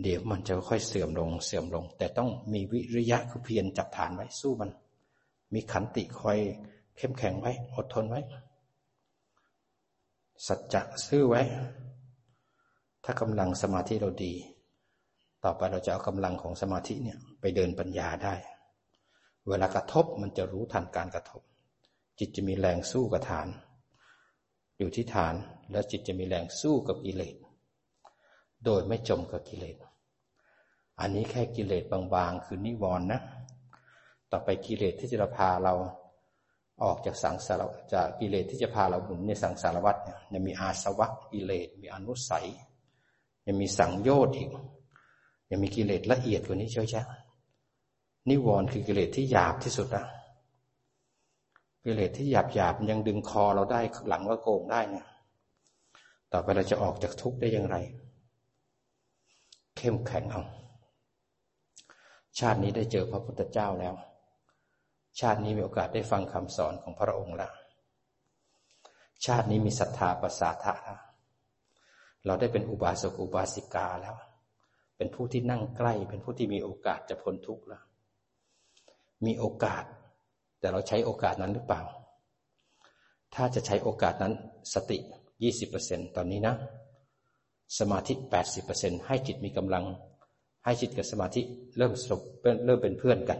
[0.01, 4.71] เดี๋ยวมันจะค่อยเสื่อมลงเสื่อมลง แต่ต้องมีวิริยะคือเพียรจับฐานไว้สู้มัน
[5.53, 6.37] มีขันติคอย
[6.97, 8.21] เข้มแข็งไว้ อดทนไว้
[10.47, 11.41] สัจจะซื่อไว้
[13.03, 14.33] ถ้ากำลังสมาธิเราดี
[15.43, 18.35] ต่อไปเราจะเอากำลังของสมาธิเนี่ยไปเดินปัญญาได้
[19.47, 21.41] เวลากระทบมันจะรู้ทันการกระทบ
[22.19, 23.47] จิตจะมีแรงสู้กับฐาน
[24.77, 25.35] อยู่ที่ฐาน
[25.71, 27.35] แล้วจิตจะมีแรงสู้กับกิเลส
[28.65, 29.77] โดยไม่จมกับกิเลส
[30.99, 33.21] อันนี้แค่กิเลสบางๆ คือนิวรณ์นะ
[34.31, 35.73] ต่อไปกิเลสที่จะพาเรา
[36.83, 42.47] ออกจากสังสารจากกิเลสที่จะพาเราหมุนในสังสารวัฏเนี่ยมีอาสวะกิเลสมีอนุสัย
[43.45, 44.49] ยังมีสังโยชน์อีก
[45.49, 47.01] ยังมีกิเลสละเอียดกว่านี้เชียวใช่
[48.29, 50.05] นิวรณ์คือกิเลสที่หยาบที่สุดนะ
[51.83, 55.05] กิเลสที่หยาบหยาบยังดึงคอเราได้หลังก็โกงได้เนี่ย
[56.31, 57.75] ต่อไปเราจะออกจากทุกข์ได้อย่างไร
[59.77, 60.43] เข้มแข็งเอา
[62.39, 63.93] ชาตินี้ได้เจอพระพุทธเจ้าแล้ว
[65.19, 67.51] ชาตินี้มีโอกาสได้ฟังคำสอนของพระองค์แล้ว
[69.25, 70.99] ชาตินี้มีศรัทธาประสาทะแล้ว
[72.25, 74.15] เราได้เป็นอุบาสกอุบาสิกาแล้ว
[74.99, 77.83] เป็นผู้ที่นั่งใกล้ เป็นผู้ที่มีโอกาสจะพ้นทุกข์แล้ว
[79.25, 79.83] มีโอกาส
[80.59, 81.81] แต่เราใช้โอกาสนั้นหรือเปล่า
[83.35, 84.33] ถ้าจะใช้โอกาสนั้น
[84.73, 84.97] สติ
[85.43, 86.55] ยี่สิบเปอร์เซ็นตอนนี้นะ
[87.79, 89.85] สมาธิแปดสิบเปอร์เซ็นให้จิตมีกำลัง
[90.65, 91.41] ให้จิตกับสมาธิ
[91.77, 92.21] เริ่มสบ
[92.65, 93.39] เริ่มเป็นเพื่อนกัน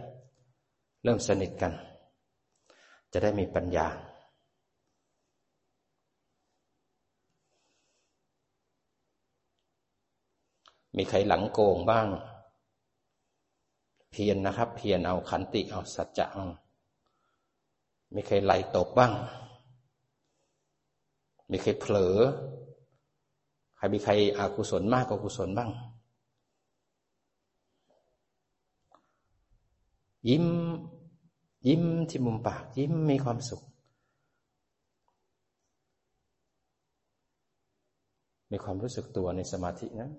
[1.04, 1.72] เริ่มสนิทกัน
[3.12, 3.86] จะได้มีปัญญา
[10.96, 12.06] มีใครหลังโกงบ้าง
[14.10, 16.46] เพียรนนะครับ เพียรเอาขันติเอาสัจจะเอา
[18.14, 19.12] มีใครไหลตกบ้าง
[21.50, 22.16] มีใครเผลอ
[23.76, 25.70] ใครมีใครอากุศลมากกว่ากุศลบ้าง
[30.28, 30.46] ยิ้ม
[31.66, 33.62] ยิ้มที่มุมปาก ยิ้มมีความสุข
[38.50, 40.10] มีความรู้สึกตัวในสมาธินะ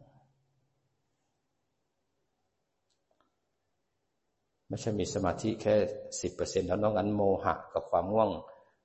[4.72, 5.76] ไม่ใช่มีสมาธิแค่
[6.22, 8.30] สิบเปอร์เซ็นแล้วนอกนั้นโมหะกับความง่วง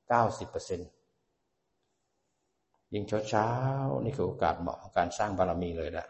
[0.08, 0.80] เก้าสิบเปอร์เซ็น
[2.92, 6.06] ยิ่งเช้าๆนี่คือโอกาสเหมาะของการสร้างบารมีเลยแหละ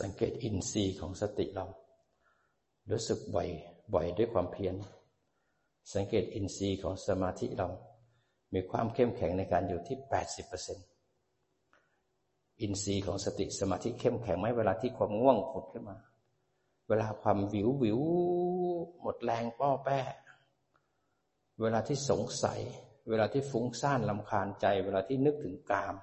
[0.00, 1.66] สังเกตอินทรีย์ของสติเรา
[2.90, 3.48] รู้สึกบ่อย
[3.94, 4.74] บ่อยด้วยความเพียร
[5.94, 7.68] สังเกตอินทรีย์ของสมาธิเรา
[8.54, 10.78] มีความเข้มแข็งในการอยู่ที่แปดสิบเปอร์เซ็นต์
[12.60, 15.96] อินทรีย์ของสติสมาธิเข้มแข็งไหมเวลาที่ความง่วงผุดขึ้นมา
[16.88, 18.00] เวลาความหวิวหวิว
[19.00, 20.00] หมดแรงป้อแป้
[21.60, 22.60] เวลาที่สงสัย
[23.08, 25.94] เวลาที่ฟุ้งซ่านรำคาญใจ เวลาที่นึกถึงกาม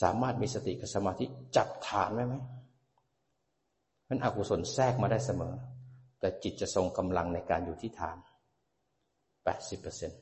[0.00, 1.24] สามารถมีสติกับสมาธิ
[1.56, 2.34] จับฐานไว้ไหม
[4.08, 5.54] มันอกุศลแทรกมาได้เสมอ
[6.20, 8.16] แต่จิตจะทรงกำลังในการอยู่ที่ฐาน
[9.44, 10.20] แปดสิบเปอร์เซ็นต์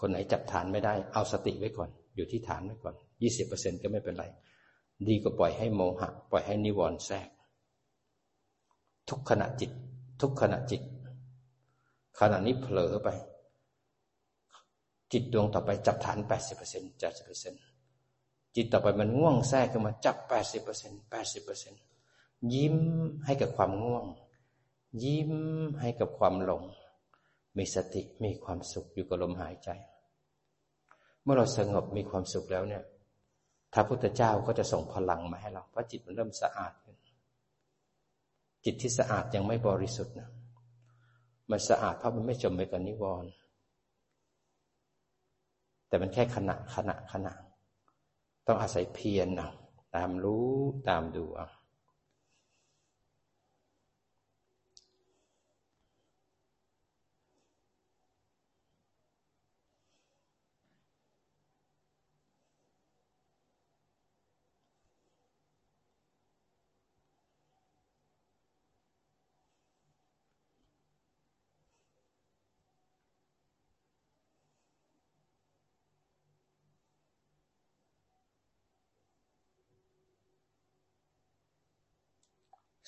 [0.00, 4.24] คนไหนจับฐานไม่ได้ เอาสติไว้ก่อน อยู่ที่ฐานไว้ก่อนยี่สิบเปอร์เซ็นก็ไม่เป็นไร
[5.08, 7.28] ดีกว่าปล่อยให้โมหะ ปล่อยให้นิวรณ์แทรก
[9.12, 9.70] ทุกขณะจิต
[10.20, 10.82] ทุกขณะจิต
[12.20, 13.08] ขณะนี้เผลอไป
[15.12, 17.60] จิตดวงต่อไปจับฐานแปดสิบเปอร์เซ็นต์จ็ดสิบเปอร์เซ็นต์
[18.56, 21.80] จิตต่อไปมันง่วงแทรกขึ้นมาจับแปดสิบเปอร์เซ็นต์แปดสิบเปอร์เซ็นต์
[22.54, 22.76] ยิ้ม
[23.24, 24.04] ให้กับความง่วง
[25.04, 25.32] ยิ้ม
[25.80, 26.62] ให้กับความหลง
[27.56, 29.68] มีสติมีความสุขอยู่กับลมหายใจ
[31.22, 32.82] เมื่อเราสงบมีความสุขแล้วเนี่ย
[33.72, 36.96] พระพุทธเจ้าก็จะส่งพลังมาให้เราเพราะจิตมันเริ่มสะอาดขึ้น
[38.64, 40.28] จิตที่สะอาดยังไม่บริสุทธิ์นะ
[41.50, 43.30] มันสะอาดเพราะมันไม่จมไปกับนิวรณ์
[45.88, 47.32] แต่มันแค่ขณะขณะขณะ
[48.46, 49.50] ต้องอาศัยเพียรนะ
[49.94, 50.50] ตามรู้
[50.88, 51.48] ตามดูอะ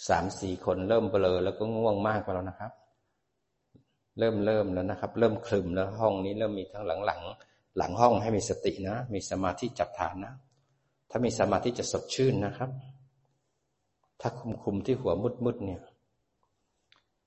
[0.08, 2.72] สามสี่คนเริ่มเบลอแล้วก็ง่วงมากไปแล้วนะครับ
[4.18, 7.20] เริ่มเริ่มแล้วนะครับ เริ่มคลึมแล้วห้องนี้เริ่มมีทั้งหลังหลัง
[7.76, 10.34] หลังห้องให้มีสตินะ มีสมาธิจับฐานนะ
[11.10, 12.70] ถ้ามีสมาธิจะสดชื่นนะครับ
[14.20, 15.80] ถ้าคุมคุมที่หัวมุดมุดเนี่ย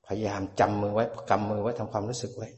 [0.07, 2.49] พยายามจำมือไว้กำมือไว้ทำความรู้สึกไว้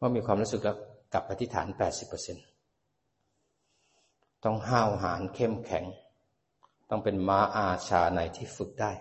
[0.00, 0.76] ว่ามีความรู้สึกแล้ว
[1.12, 2.36] กลับไปที่ฐานแปดสิบเปอร์เซ็น
[4.44, 5.84] ต้องห้าวหาญเข้มแข็ง
[6.90, 8.92] ต้องเป็นม้าอาชาในที่ฝึกได้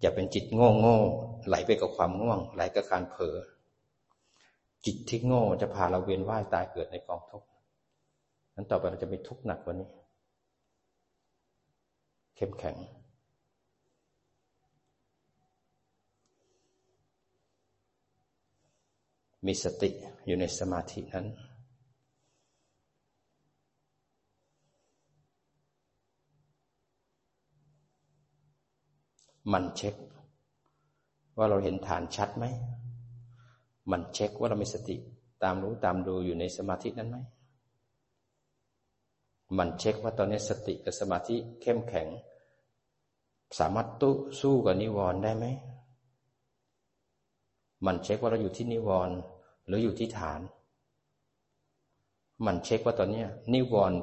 [0.00, 0.98] อย่าเป็นจิตโง่โง่
[1.46, 3.36] ไหลไปกับความง่วง ไหลกับการเผลอ
[4.84, 7.48] จิตที่โง่จะพาเราเวียนว่ายตายเกิดในกองทุกข์
[8.54, 9.88] นั้นต่อไปเราจะมีทุกข์หนักกว่านี้
[12.36, 12.76] เข้มแข็ง
[19.46, 19.90] มีสติ
[20.26, 21.26] อยู่ในสมาธินั้น
[29.52, 29.94] มันเช็ค
[31.36, 32.44] ว่าเราเห็นฐานชัดไหม
[33.90, 34.96] มันเช็คว่าเรามีสติ
[35.42, 37.16] ตามรู้ตามดูอยู่ในสมาธินั้นไหม
[39.58, 42.08] มันเช็คว่าตอนนี้สติกับสมาธิเข้มแข็ง
[43.58, 45.46] สามารถตู้สู้กับนิวรณ์ได้ไหม
[47.86, 49.16] มันเช็คว่าเราอยู่ที่นิวรณ์
[49.66, 50.40] หรืออยู่ที่ฐาน
[52.46, 53.98] มันเช็คว่าตอนนี้นิวรณ์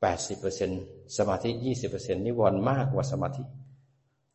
[0.00, 0.70] แปดสิบเปอร์เซ็น
[1.16, 3.42] สมาธิยี่สิบเปอร์เซ็นนิวรณ์มากกว่าสมาธิ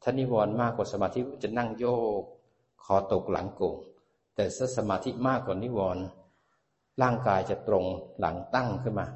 [0.02, 1.86] ถ้านิวรณ์มากกว่าสมาธิจะนั่งโย
[2.22, 2.24] ก
[2.84, 3.76] คอตกหลังโก่ง
[4.36, 6.04] แต่ถ้าสมาธิมากกว่านิวรณ์
[7.02, 7.86] ร่างกายจะตรง
[8.20, 9.08] หลังตั้งขึ้นมา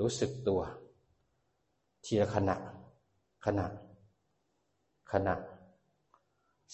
[0.00, 0.60] รู้สึกตัว
[2.04, 2.56] ทีละขณะ
[3.46, 3.66] ขณะ
[5.12, 5.34] ขณะ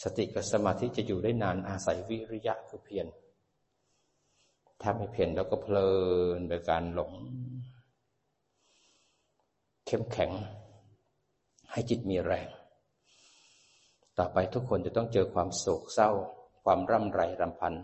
[0.02, 3.06] สติกับสมาธิจะอยู่ได้นานอาศัยวิริยะคือเพียร
[4.80, 5.90] ถ้าไม่เพียรแล้วก็เพลิ
[6.38, 7.12] นไปการหลง
[9.86, 10.30] เข้มแข็ง
[11.70, 12.48] ให้จิตมีแรง
[14.18, 16.10] ต่อไปทุกคนจะต้องเจอความโศกเศร้า
[16.64, 17.74] ความร่ำไรรำพัน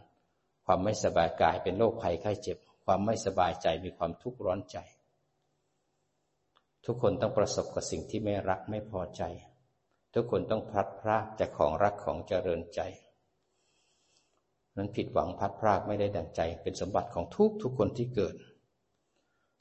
[0.66, 4.78] ความไม่สบายกายเป็นโรคภัยไข้เจ็บ ความไม่สบายใจมีความทุกข์ร้อนใจ
[6.84, 9.22] ทุกคนต้องประสบกับสิ่งที่ไม่รักไม่พอใจ
[10.14, 12.80] ทุกคนต้องพลัดพรากจากของรักของเจริญใจ
[14.76, 18.34] นั้นผิดหวังพัดพรากไม่ได้ดังใจ เป็นสมบัติของทุกทุกคนที่เกิด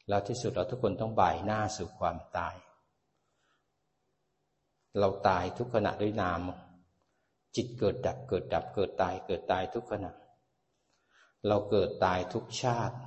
[0.09, 2.55] แล้วที่สุดเราทุกคนต้องบ่ายหน้าสู่ความตาย
[4.99, 6.41] เราตายทุกขณะด้วยนาม
[7.55, 10.11] จิตเกิดดับเกิดดับเกิดตายเกิดตายทุกขณะ
[11.47, 12.97] เราเกิดตายทุกชาติ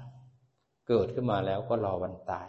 [0.88, 2.48] เกิดขึ้นมาแล้วก็รอวันตาย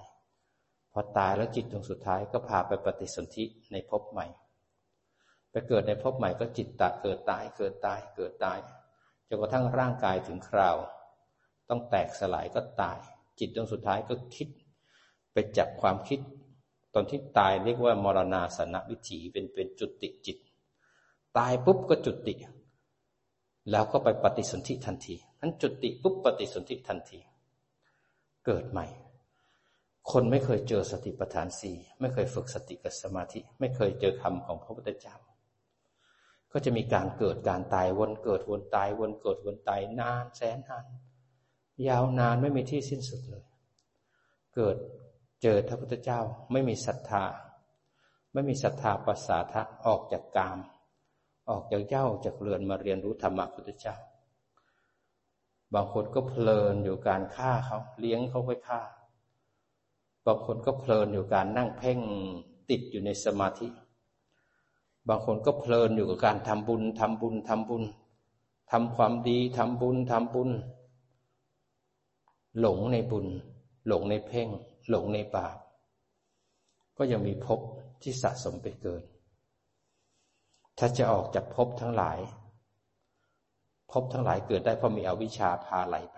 [0.92, 4.28] พอตายแล้วจิตดวงสุดท้ายก็พาไปปฏิสนธิในภพใหม่
[5.52, 8.60] ไปเกิดในภพใหม่ก็จิตตะเกิดตายเกิดตายเกิดตาย
[9.28, 10.78] จนกระทั่งร่างกายถึงคราว
[11.70, 12.98] ต้องแตกสลายก็ตาย
[13.40, 14.48] จิตดวงสุดท้ายก็คิด
[15.34, 16.20] ไปจับความคิด
[16.98, 20.38] อนที่ตายเรียกว่ามรณาสนวิถีเป็นเป็นจุติจิต
[21.38, 22.36] ตายปุ๊บก็จุติ
[23.72, 27.20] แล้วก็ไปปฏิสนธิทันทีนั้นจุติปุ๊บปฏิสนธิทันที
[28.46, 28.86] เกิดใหม่
[30.12, 35.16] คนไม่เคยเจอสติปัฏฐานสี่ไม่เคยฝึกสติกับสมาธิ ไม่เคยเจอคำของพระพุทธเจ้า
[36.52, 40.86] ก็จะมีการเกิดการตายวนเกิดวนตายวนเกิดวนตายนานแสนนาน
[41.88, 43.46] ยาวนานไม่มีที่สิ้นสุดเลย
[44.56, 44.78] เกิด
[45.42, 46.20] เจอพระพุทธเจ้า
[46.52, 47.24] ไม่มีศรัทธา
[48.34, 50.58] ไม่มีศรัทธาปัสสาทะออกจากกาม
[51.50, 53.96] ออกจากเจ้าจากเรือนมาเรียนรู้ธรรมะพุทธเจ้า
[55.74, 58.82] บางคนก็เพลินอยู่การฆ่าเขาเลี้ยงเขาไว้ฆ่า
[60.26, 62.00] บางคนก็เพลินอยู่การนั่งเพ่ง
[62.70, 63.68] ติดอยู่ในสมาธิ
[65.08, 67.84] บางคนก็เพลินอยู่กับการทำบุญทำบุญทำบุญ
[68.72, 70.50] ทำความดีทำบุญทำบุญ
[72.60, 73.28] หลงในบุญ
[73.88, 74.48] หลงในเพ่ง
[74.90, 75.58] หลงในบาป
[76.98, 77.60] ก็ยังมีภพ
[78.02, 79.04] ที่สะสมไปเกิน
[80.78, 82.20] ถ้าจะออกจากภพทั้งหลาย
[83.92, 86.18] ภพทั้งหลายเกิดได้เพราะมีอวิชชาพาไหลไป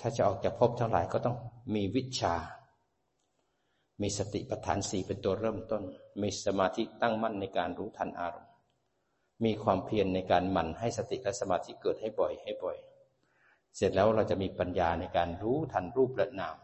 [0.00, 1.36] ถ้าจะออกจากภพทั้งหลายก็ต้อง
[1.74, 2.34] มีวิชา
[4.02, 5.82] มีสติปัฏฐานสี่เป็นตัวเริ่มต้น
[6.22, 8.52] มีสมาธิตั้งมั่นในการรู้ทันอารมณ์
[9.44, 12.76] มีความเพียรในการหมั่นให้สติและสมาธิเกิดให้บ่อยให้บ่อย
[13.76, 16.56] เสร็จแล้วเราจะมีปัญญาในการรู้ทันรูปและนาม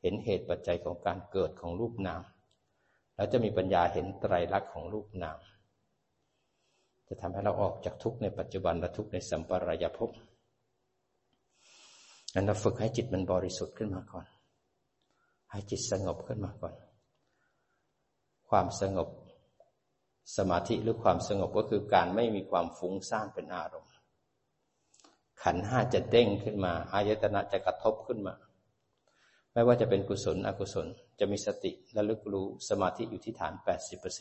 [0.00, 2.22] เห็นเหตุปัจจัยของการเกิดของรูปนาม
[3.14, 5.38] แล้วจะมีปัญญาเห็นไตรลักษณ์ของรูปนาม
[7.08, 10.10] จะทำให้เราออกจากทุกข์ในปัจจุบันและทุกข์ในสัมปรายภพ
[12.34, 14.26] งั้นเราฝึกให้จิตมันบริสุทธิ์ขึ้นมาก่อน
[15.50, 16.74] ให้จิตสงบขึ้นมาก่อน
[18.48, 19.08] ความสงบ
[20.36, 23.92] สมาธิหรือความสงบก็คือการไม่มีความฟุ้งซ่านเป็นอารมณ์
[25.42, 28.34] ขันห้าจะเด้งขึ้นมา อายตนะจะกระทบขึ้นมา
[29.52, 30.86] ไม่ว่าจะเป็นกุศลอกุศล
[31.18, 33.52] จะมีสติและลึกรู้สมาธิอยู่ที่ฐาน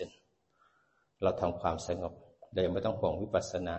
[0.08, 2.14] 80%เราทำความสงบ
[2.52, 3.76] เรายังไม่ต้องห่วงวิปัสสนา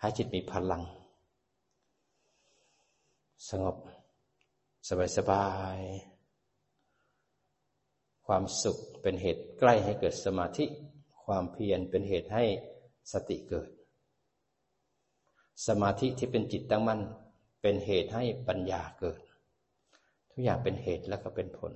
[0.00, 0.82] ให้จิตมีพลัง
[3.50, 3.76] สงบ
[4.88, 5.80] สบายสบาย
[8.26, 10.64] ความสุขเป็นเหตุใกล้ให้เกิดสมาธิ
[11.24, 12.44] ความเพียรเป็นเหตุให้
[13.12, 13.68] สติเกิด
[15.66, 17.00] สมาธิที่เป็นจิตตั้งมั่น
[17.62, 19.20] เป็นเหตุให้ปัญญาเกิด
[20.34, 21.72] ทุกอย่างเป็นเหตุแล้วก็เป็นผล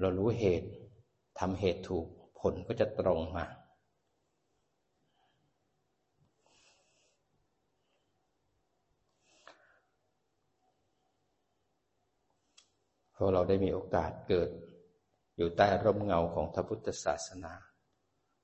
[0.00, 0.68] เรารู้เหตุ
[1.38, 2.06] ทำเหตุถูก
[2.40, 3.46] ผลก็จะตรงมา
[13.20, 14.50] ราะเราได้มีโอกาสเกิด
[15.36, 17.52] อยู่ใต้ร่มเงาของพระพุทธศาสนา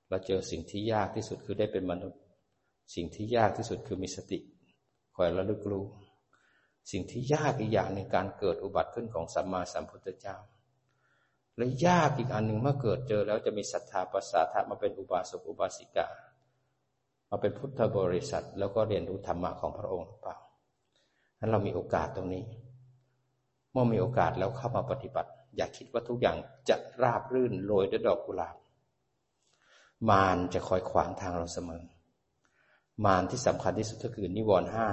[0.09, 2.21] เราเจอสิ่งที่ยากที่สุดคือได้เป็นมนุษย์
[2.95, 4.39] สิ่งที่ยากที่สุดคือมีสติ
[5.17, 5.85] คอยระลึกรู้
[6.91, 10.37] สิ่งที่ยากอีกอย่างในการเกิดอุบัติขึ้นของสัมมาสัมพุทธเจ้า
[11.57, 16.07] และยากอีกอันหนึ่งเมื่อเกิดเจอแล้วจะมีศรัทธาปัสสาทะมาเป็นอุบาสกอุบาสิกา
[17.31, 20.37] มาเป็นพุทธบริษัท แล้วก็เรียนรู้ธรรมะของพระองค์หรือเปล่า
[21.39, 22.45] นั้นเรามีโอกาสตรงนี้
[23.73, 26.37] เมื่อมีโอกาสแล้วเข้ามาปฏิบัติ อย่าคิดว่าทุกอย่าง
[26.69, 28.57] จะราบรื่นโรยด้วยดอกกุหลาบ
[30.09, 31.83] มารจะคอยขวางทางเราเสมอ
[33.05, 34.87] มารที่สำคัญที่สุดก็คือนิวรณ์ห้า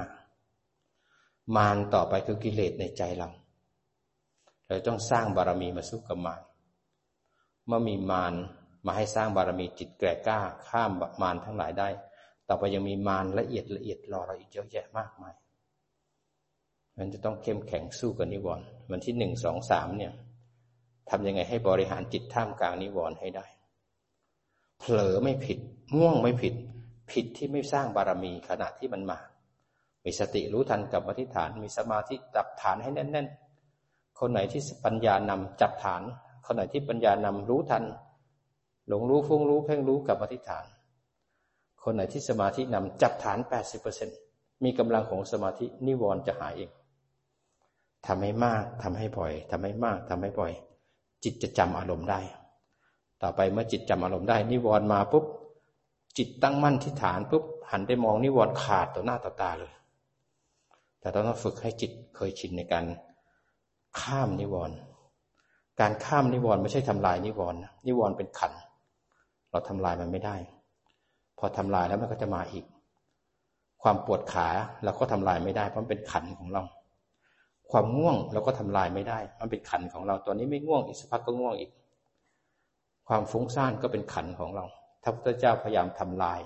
[1.55, 3.29] มารต่อไปคือกิเลสในใจเรา
[4.67, 6.41] เราต้องสร้างบารมีมาสู้กับมาร
[7.67, 8.33] เมื่อมีมาร
[8.85, 11.89] มาให้สร้างบารมีจิตแก่กล้า ข้ามมารทั้งหลายได้
[12.47, 15.33] ต่อไปยังมีมารละเอียดละเอียดรอเราอีกเยอะแยะมากมาย
[16.97, 20.13] มันจะต้องเข้มแข็งสู้กับนิวรณ์วันที่หนึ่งสองสามเนี่ย
[21.09, 23.45] ทำยังไงให้บริหารจิตท่ามกลางนิวรณ์ให้ได้
[24.79, 25.59] เผลอไม่ผิด
[25.95, 26.53] ง่วงไม่ผิด
[27.11, 29.19] ผิดที่ไม่สร้างบารมีขณะที่มันมา
[30.05, 33.27] มีสติรู้ทันกับอธิษฐาน มีสมาธิจับฐานให้แน่น
[33.73, 36.01] ๆ คนไหนที่ปัญญานำจับฐาน
[36.45, 37.83] คนไหนที่ปัญญานำรู้ทัน
[38.87, 40.65] หลงรู้ฟุ้งรู้เพ่งรู้กับอธิษฐาน
[41.83, 44.09] คนไหนที่สมาธินำจับฐานแปดสิบเปอร์เซ็น
[44.63, 46.69] มีกำลังของสมาธินิวรณ์จะหายเอง
[48.07, 50.51] ทำให้มากทำให้บ่อยทำให้มากทำให้บ่อย
[51.23, 52.19] จิตจะจำอารมณ์ได้
[53.21, 55.25] ต่อไปเมื่อจิตจำอารมณ์ได้ นิวรณ์มาปุ๊บ
[56.17, 59.73] จิตตั้งมั่นที่ฐานปุ๊บหันไปมองนิวรณ์ขาดต่อหน้าต่อตาเลย
[61.03, 62.85] แต่ต้องฝึกให้จิตเคยชินในการ
[64.01, 64.77] ข้ามนิวรณ์
[65.81, 68.53] การข้ามนิวรณ์ไม่ใช่ทำลายนิวรณ์นิวรณ์เป็นขัน
[69.51, 70.35] เราทำลายมันไม่ได้
[71.37, 72.65] พอทำลายแล้วมันก็จะมาอีก
[73.83, 74.47] ความปวดขา
[74.83, 76.63] เราก็ทำลายไม่ได้ เพราะมันเป็นขันของเรา
[77.71, 81.71] ความง่วงเราก็ทำลายไม่ได้ มันเป็นขันของเรา ตอนนี้ไม่ง่วงอีกสักพักก็ง่วงอีก
[83.07, 84.65] ความฟุ้งซ่านก็เป็นขันของเรา
[85.03, 86.39] ท้าพุทธเจ้าพยายามทำลาย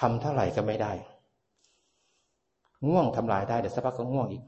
[0.00, 0.92] ทำเท่าไหร่ก็ไม่ได้
[2.88, 4.44] ง่วงทำลายได้แต่สักพักก็ง่วงอีก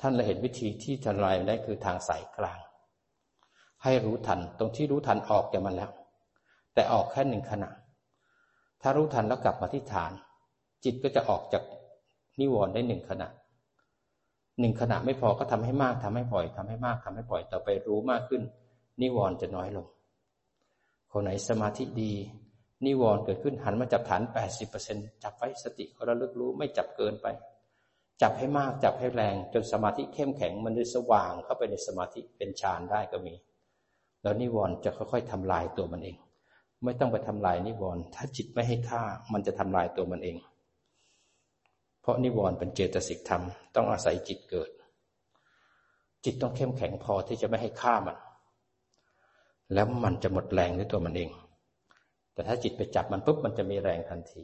[0.00, 2.58] ท่านเลยเห็นวิธีที่ทำลายได้คือทางสายกลาง
[3.82, 5.90] ให้รู้ทันตรงที่รู้ทันออกจากมันแล้ว
[6.74, 7.68] แต่ออกแค่หนึ่งขณะ
[8.82, 10.12] ถ้ารู้ทันแล้วกลับมาที่ฐาน
[10.84, 11.62] จิตก็จะออกจาก
[12.40, 13.28] นิวรณ์ได้หนึ่งขณะ
[14.60, 18.42] หนึ่งขณะไม่พอก็ทำให้มากทำให้ปล่อยทำให้มากทำให้ปล่อยต่อไปรู้มากขึ้น
[19.00, 19.86] นิวรณ์จะน้อยลง
[21.10, 22.12] คนไหนสมาธิดี
[22.84, 27.26] นิวรณ์เกิดขึ้นหันมาจับฐานแปดสิบเปอร์เซ็นจับไว้สติก็ระลึกรู้ไม่จับเกินไป
[28.22, 33.34] จับให้มากจับให้แรง จนสมาธิเข้มแข็งมันจะสว่างเข้าไปในสมาธิเป็นฌานได้ก็มี
[34.22, 36.16] แล้วนิวรณ์จะค่อยๆทำลายตัวมันเอง
[36.84, 39.02] ไม่ต้องไปทำลายนิวรณ์ถ้าจิตไม่ให้ค่า
[39.32, 40.36] มันจะทำลายตัวมันเอง
[42.00, 43.42] เพราะนิวรณ์เป็นเจตสิกธรรม
[43.74, 44.70] ต้องอาศัยจิตเกิด
[46.24, 48.16] จิตต้องเข้มแข็งพอที่จะไม่ให้ฆ่ามัน
[49.74, 51.30] แล้วมันจะหมดแรงด้วยตัวมันเอง
[52.34, 54.42] แต่ถ้าจิตไปจับมันปุ๊บมันจะมีแรงทันที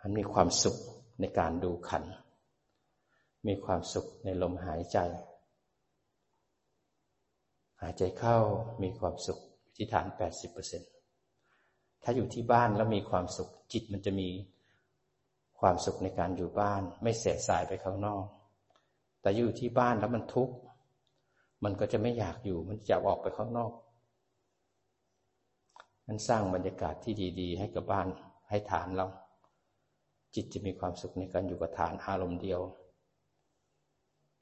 [0.00, 0.76] มันมีความสุข
[1.20, 2.04] ในการดูขัน
[3.46, 4.98] มีความสุขในลมหายใจ
[7.80, 8.38] หายใจเข้า
[8.82, 9.38] มีความสุข
[9.74, 14.28] ที่ฐาน 80%เถ้าอยู่ที่บ้านแล้วมีความสุขจิตมันจะมี
[15.60, 18.24] ความสุขในการอยู่บ้าน ไม่เสียสายไปข้างนอก
[19.20, 20.54] แต่อยู่ที่บ้านแล้วมันทุกข์
[21.64, 23.72] มันก็จะไม่อยากอยู่ มันจะออกไปข้างนอก
[26.10, 28.06] นั้นสร้างบรรยากาศที่ดี ๆ ให้กับบ้าน
[28.48, 29.06] ให้ฐานเรา
[30.34, 32.60] จิตจะมีความสุขในการอยู่กับฐานอารมณ์เดียว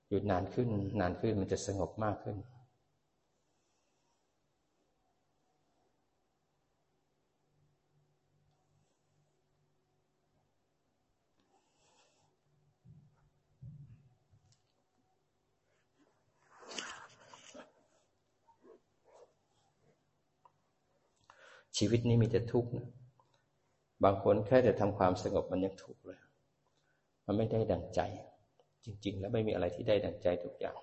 [0.08, 0.68] อยู่นานขึ้น
[1.00, 2.36] นานขึ้นมันจะสงบมากขึ้น
[21.78, 22.88] ชีวิตนี้มีแต่ทุกข์นะ
[24.04, 26.20] บางคนแค่จะทำความสงบมันยังทุกข์เลย
[27.26, 28.00] มันไม่ได้ดังใจ
[28.84, 30.76] จริง ๆ แล้วไม่มีอะไรที่ได้ดังใจทุกอย่าง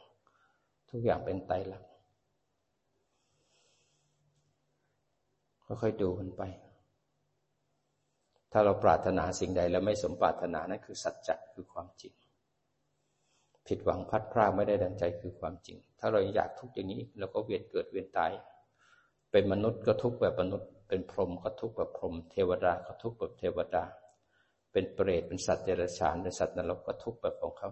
[0.91, 1.89] ทุกอย่างเป็นไตรลักษณ์
[5.66, 6.43] ค่อยๆดูมันไป
[8.52, 12.14] ถ้าเราปรารถนาสิ่งใดแล้วไม่สมปรารถนานั่นคือสัจจะคือความจริง
[13.68, 18.32] ผิดหวังพัดพลาดไม่ได้ดังใจคือความจริง ถ้าเราอยากทุกอย่างนี้เราก็เวียนเกิดเวียนตาย
[19.32, 23.84] เป็นมนุษย์ก็ทุกข์แบบมนุษย์ เป็นพรหมก็ทุกข์แบบพรหมเทวดาก็ทุกข์แบบเทวดา
[24.72, 27.70] เป็นเปรตเป็นสัตว์เดรัจฉานเป็นสัตว์นรกก็ทุกข์แบบของเขา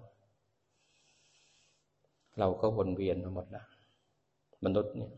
[2.40, 3.68] เราก็วนเวียนมาหมดแล้ว
[4.66, 5.12] มนุษย์เนี่ย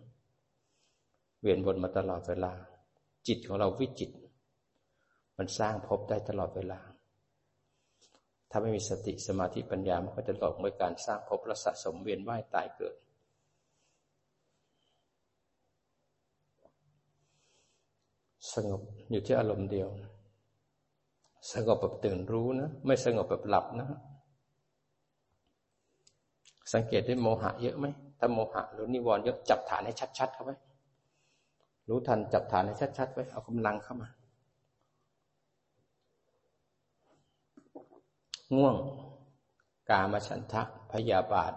[1.41, 2.51] เวียนวนมาตลอดเวลา
[3.27, 4.11] จิตของเราวิจิต
[5.37, 6.79] มันสร้างภพได้ตลอดเวลา
[8.49, 12.95] ถ้าไม่มีสติสมาธิปัญญามันก็จะหลงไปการสร้างภพและสะสมเวียนว่ายตายเกิด
[18.53, 18.81] สงบ
[19.11, 19.89] อยู่ที่อารมณ์เดียว
[21.53, 23.87] สงบแบบตื่นรู้นะ ไม่สงบแบบหลับนะ
[26.73, 27.85] สังเกตได้โมหะเยอะไหม
[28.19, 30.55] ถ้าโมหะหรือนิวรณ์เยอะจับฐานให้ชัด ๆ เข้าไว้
[31.89, 34.09] รู้ทันจับฐานให้ชัดๆไว้เอากำลังเข้ามา
[38.55, 38.75] ง่วง
[39.89, 41.53] กามฉันทะพยาบาท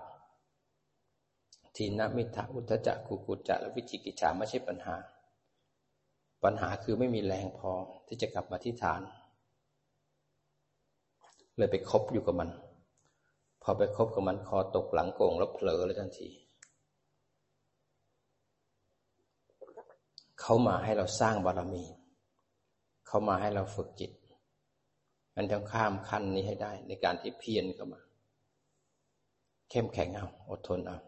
[1.76, 4.96] ทีนมิทะอุทจักกุกุจักและวิจิกิจฉาไม่ใช่ปัญหา
[6.44, 7.70] ปัญหาคือไม่มีแรงพอ
[8.06, 9.00] ที่จะกลับมาที่ฐาน
[11.56, 12.50] เลยไปคบอยู่กับมัน
[13.62, 16.28] พอไปคบกับมันคอตกหลังโก่งแล้วเผลอเลยทันที
[20.40, 21.84] เขามาให้เราสร้างบารมี
[23.06, 24.10] เขามาให้เราฝึกจิต
[25.36, 28.00] มันต้องข้ามขั้นนี้ให้ได้ในการที่เพียรเข้ามา
[29.70, 30.98] เข้มแข็งเอาอดทนเอา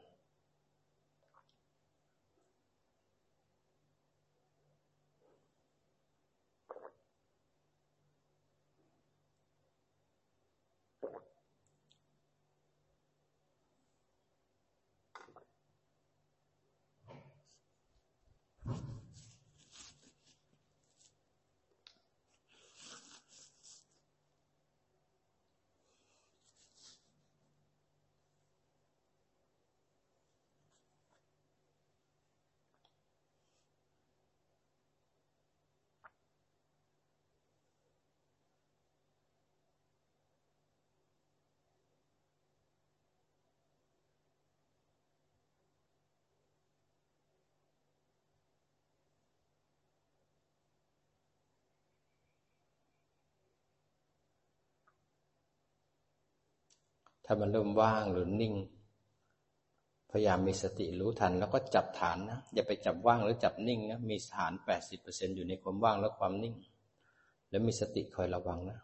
[57.33, 58.55] ถ้ามันเริ่มว่างหรือนิ่ง
[60.11, 66.55] พยายามมีสติรู้ทัน แล้วก็จับฐานนะ อย่าไปจับว่างหรือจับนิ่งนะ มีฐานแปดสิบเปอร์เซ็นอยู่ในความว่างและความนิ่ง
[67.51, 68.78] แล้วมีสติคอยระวังนะ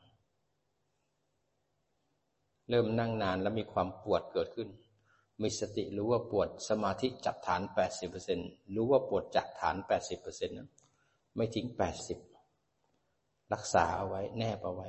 [2.69, 4.69] เริ่มนั่งนานแล้วมีความปวดเกิดขึ้น
[5.43, 8.39] มีสติรู้ว่าปวด สมาธิจับฐานแปดสิบเปอร์เซ็น
[8.75, 10.69] รู้ว่าปวดจากฐานแปดสิบเปอร์เซ็นต์นะ
[11.37, 12.19] ไม่ทิ้งแปดสิบ
[13.53, 14.89] รักษาเอาไว้ แนบเอาไว้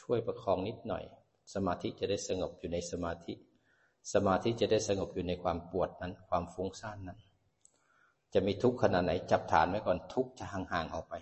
[0.00, 1.06] ช่วยประคองนิดหน่อย
[1.54, 3.32] สมาธิจะได้สงบอยู่ในสมาธิ
[4.12, 7.18] สมาธิจะได้สงบอยู่ในความปวดนั้น ความฟุ้งซ่านนั้น
[8.34, 11.14] จะมีทุกข์ขนาดไหนจับฐานไว้ก่อนทุกข์จะห่างๆออกไป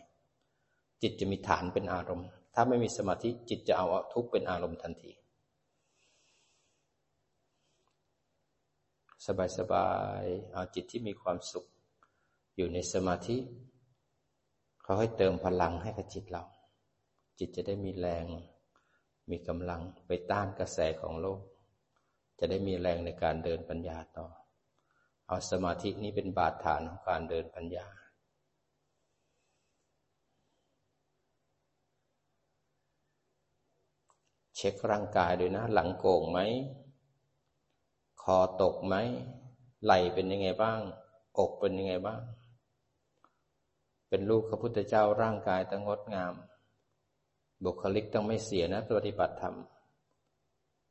[1.03, 5.13] จิตจะมีฐานเป็นอารมณ์ ถ้าไม่มีสมาธิจิตจะเอาทุกข์เป็นอารมณ์ทันที
[9.59, 9.89] สบา
[10.23, 11.67] ยๆเอาจิตที่มีความสุข
[12.57, 13.37] อยู่ในสมาธิ
[14.83, 16.45] เขาให้เติมพลังให้กับจิตเรา
[17.39, 18.27] จิตจะได้มีแรง
[19.31, 21.41] มีกำลังไปต้านกระแสของโลก
[22.39, 24.27] จะได้มีแรงในการเดินปัญญาต่อ
[25.27, 27.87] เอาสมาธินี้เป็นบาดฐานของการเดินปัญญา
[34.57, 36.41] เช็คร่างกายด้วยนะ หลังโก่งไหม
[38.23, 38.95] คอตกไหม
[39.85, 40.81] ไหลเป็นยังไงบ้าง
[41.39, 42.21] อกเป็นยังไงบ้าง
[44.09, 46.35] เป็นลูกพระพุทธเจ้าร่างกายต้งงดงาม
[47.65, 49.57] บุคลิกต้องไม่เสียนะปฏิบัติธรรม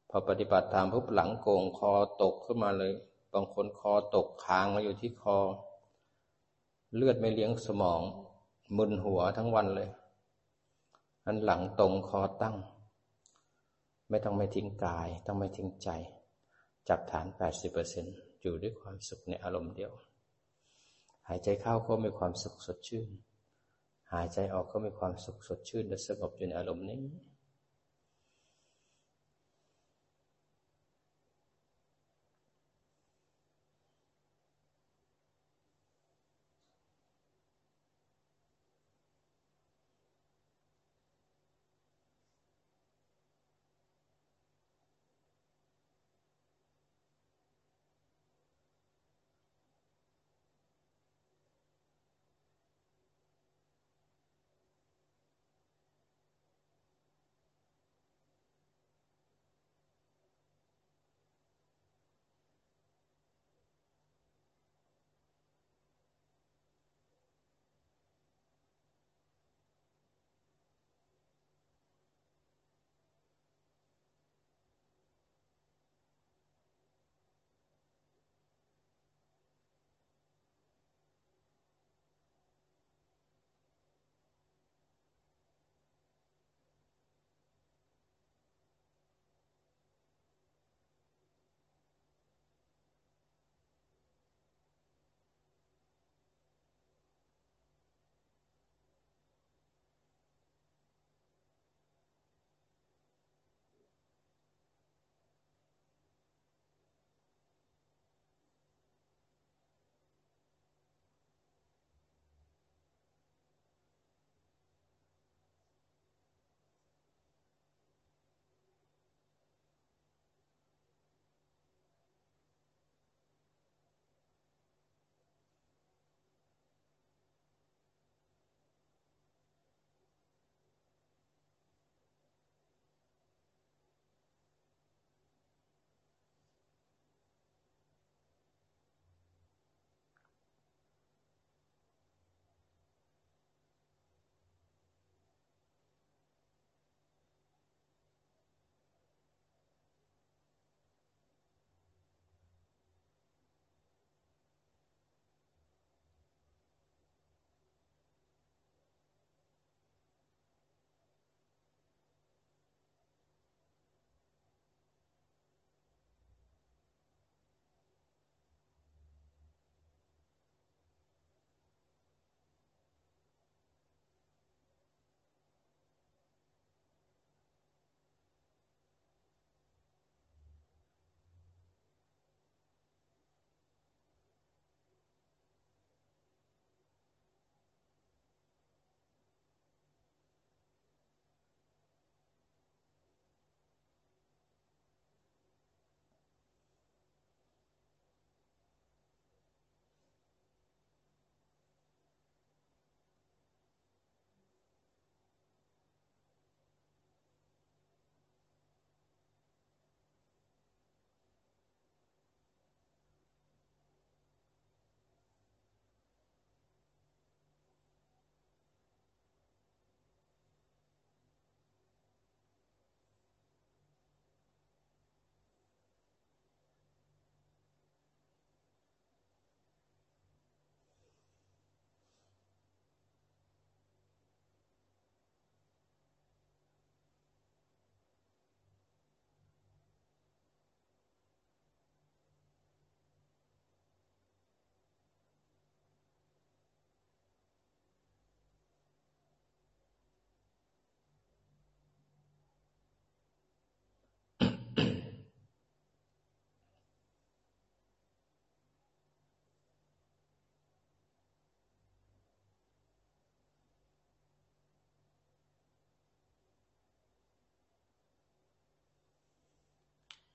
[0.09, 1.91] พอปฏิบัติธรรมปุ๊บหลังโกงคอ
[2.21, 2.93] ตกขึ้นมาเลย
[3.33, 5.37] บางคนคอตกค้างมาอยู่ที่คอ
[6.95, 8.01] เลือดไม่เลี้ยงสมอง
[8.77, 9.89] มึนหัวทั้งวันเลย
[11.25, 12.55] อันหลังตรงคอตั้ง
[14.09, 15.89] ไม่ต้องไม่ทิ้งกาย ต้องไม่ทิ้งใจ
[16.87, 17.25] จับฐาน
[17.83, 19.91] 80%อยู่ด้วยความสุขในอารมณ์เดียว
[21.27, 23.09] หายใจเข้าก็มีความสุขสดชื่น
[24.11, 26.99] หายใจออกก็มีความสุขสดชื่นและสงบอยู่ในอารมณ์นี้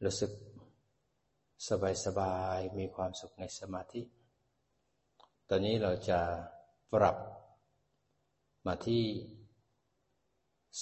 [0.04, 0.32] รู้สึก
[1.68, 4.02] สบายสบายมีความสุขในสมาธิ
[5.48, 6.20] ตอนนี้เราจะ
[6.94, 7.16] ปรับ
[8.66, 9.04] มาที่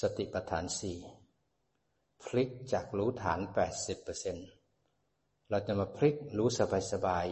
[0.00, 0.98] สติปัฏฐานสี่
[2.22, 3.40] พลิกจากรู้ฐาน
[4.24, 7.24] 80%เราจะมาพลิกรู้สบายสบาย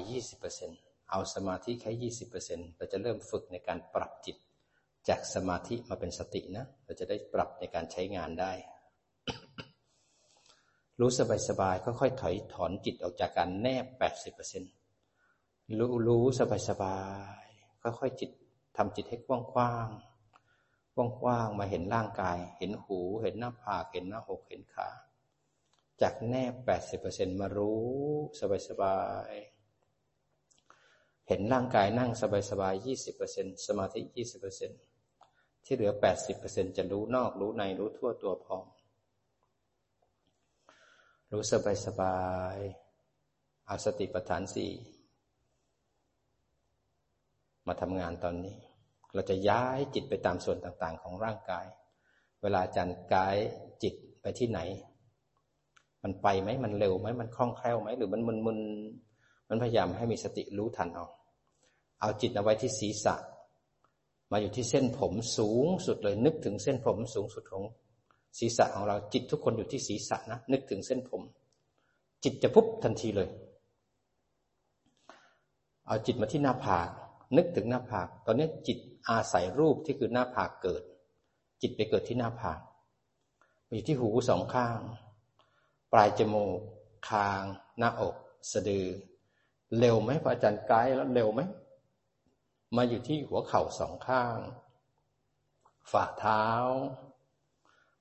[0.52, 2.10] 20%เอาสมาธิแค่
[2.40, 4.36] 20%เราจะเริ่มฝึกในการปรับจิต
[5.08, 8.52] จากสมาธิมาเป็นสตินะ เราจะได้ปรับในการใช้งานได้
[11.00, 11.10] รู้
[11.48, 14.62] สบายๆค่อยๆถอยถอนจิตออกจากการแนบแปดสิบเปอร์เซ็น
[15.78, 16.24] รู้รู้
[16.68, 16.98] สบา
[17.42, 18.30] ยๆค่อยๆจิต
[18.76, 24.88] ทำจิตให้กว้างๆกว้างๆมาเห็นร่างกาย เห็นหู เห็นหน้าผากเห็นหน้าอกเห็นขา
[26.00, 27.84] จากแนบแปดสิบเปอร์เซ็นมารู้
[28.68, 28.98] สบา
[29.30, 32.10] ยๆเห็นร่างกายนั่ง
[32.50, 34.70] สบายๆยี่สิบเปอร์เซ็นสมาธิยี่สิบเปอร์เซ็น
[35.64, 38.66] ที่เหลือแปดสิบเปอร์เซ็นจะรู้นอกรู้ในรู้ทั่วตัวพร้อม
[41.32, 42.18] รู้สบายสบา
[42.54, 42.58] ย
[43.68, 44.72] อาสติปัฏฐานสี่
[47.66, 48.56] มาทำงานตอนนี้
[49.14, 51.66] เราจะย้ายจิตไปตามส่วนต่างๆ ของร่างกาย
[52.42, 53.36] เวลาจันกาย
[53.82, 54.60] จิตไปที่ไหน
[56.02, 61.06] มันไปไหมมันเร็วไหมมันคล่องแคล่วไหมหรือมันมึนๆมันพยายามให้มีสติรู้ทันเอา
[62.00, 63.14] เอาจิตเอาไว้ที่ศีรษะ
[64.30, 67.62] มาอยู่ที่เส้นผมสูงสุดเลยนึกถึงเส้นผมสูงสุดของ
[68.38, 71.22] ศีรษะของเราจิตทุกคนอยู่ที่ศีรษะนะนึกถึงเส้นผม
[72.24, 73.28] จิตจะปุ๊บทันทีเลย
[75.86, 76.88] เอาจิตมาที่หน้าผาก
[77.36, 78.78] นึกถึงหน้าผาก ตอนนี้จิต
[79.08, 80.82] อาศัยรูปที่คือหน้าผากเกิด
[81.62, 82.60] จิตไปเกิดที่หน้าผาก
[83.70, 84.78] อยู่ที่หูสองข้าง
[85.92, 86.58] ปลายจมูก
[87.08, 87.42] คาง
[87.78, 88.14] หน้าอก
[88.52, 88.86] สะดือ
[89.78, 91.40] เร็วไหมพระอาจารย์ไกด์แล้วเร็วไหม
[92.76, 94.36] มาอยู่ที่หัวเข่าสองข้าง
[95.90, 96.44] ฝ่าเท้า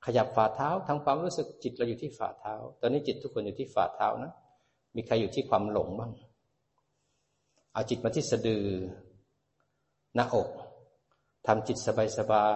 [0.06, 4.32] ขยับฝ่าเท้าทำความรู้สึกจิตเราอยู่ที่ฝ่าเท้า ตอนนี้จิตทุกคนอยู่ที่ฝ่าเท้านะ
[4.95, 6.12] มีใครอยู่ที่ความหลงบ้าง
[7.74, 8.66] เอาจิตมาที่สะดือ
[10.16, 10.50] หน้าอก
[11.47, 11.78] ทำจิต
[12.18, 12.47] สบา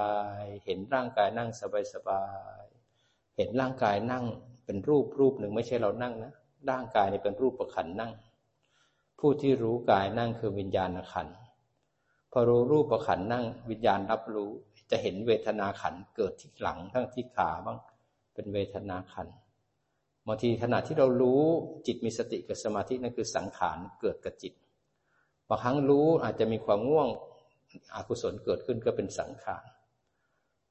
[0.41, 1.50] ยๆ เห็นร่างกายนั่ง
[1.94, 2.24] สบา
[2.62, 4.24] ยๆ เห็นร่างกายนั่ง
[4.66, 6.34] เป็นรูปรูปหนึ่งไม่ใช่เรานั่งนะ
[6.70, 8.12] ร่างกายนี่เป็นรูปประขันนั่ง
[9.20, 11.28] ผู้ที่รู้กายนั่งคือวิญญาณขัน
[12.32, 14.52] พอรู้รูปประขันนั่ง วิญญาณรับรู้
[14.92, 17.78] จะเห็นเวทนาขันเกิดที่หลังทั้งที่ขาบ้าง
[18.34, 19.28] เป็นเวทนาขัน
[20.28, 21.42] บางทีขณะที่เรารู้
[21.88, 24.54] จิตมีสติกับสมาธินั่นคือสังขารเกิดกับจิต
[25.50, 27.08] บางครั้งรู้อาจจะมีความง่วง
[27.96, 29.66] อกุศลเกิดขึ้นก็เป็นสังขาร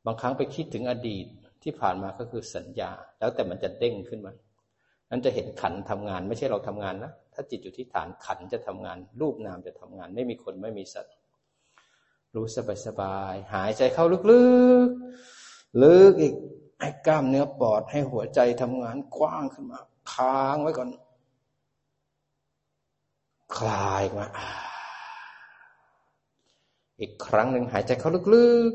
[0.06, 1.26] บางครั้งไปคิดถึงอดีต
[1.62, 4.32] ที่ผ่านมาก็คือสัญญา แล้วแต่มันจะเด้งขึ้นมา
[5.10, 11.14] นั้นจะเห็นขันทำงาน ไม่ใช่เราทำงานนะถ้าจิตอยู่ที่ฐานขันจะทำงาน รูปนามจะทำงาน ไม่มีคนไม่มีสัตว์
[12.34, 14.18] รู้สบายสบาย หายใจเข้าลึ
[14.86, 16.34] กๆ ลึกอีก
[16.80, 19.78] ให้กล้ามเนื้อปอดให้หัวใจทำงานกว้างขึ้นมา
[20.12, 20.88] ค้างไว้ก่อน
[23.56, 24.26] คลายมา
[27.00, 28.72] อีกครั้งหนึ่งหายใจเข้าลึก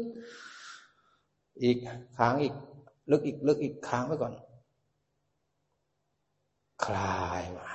[0.79, 1.77] ๆ อีก
[2.17, 2.53] ค้างอีก
[3.11, 4.33] ลึกอีก ลึกอีกค้างไว้ก่อน
[6.85, 7.67] คลายมา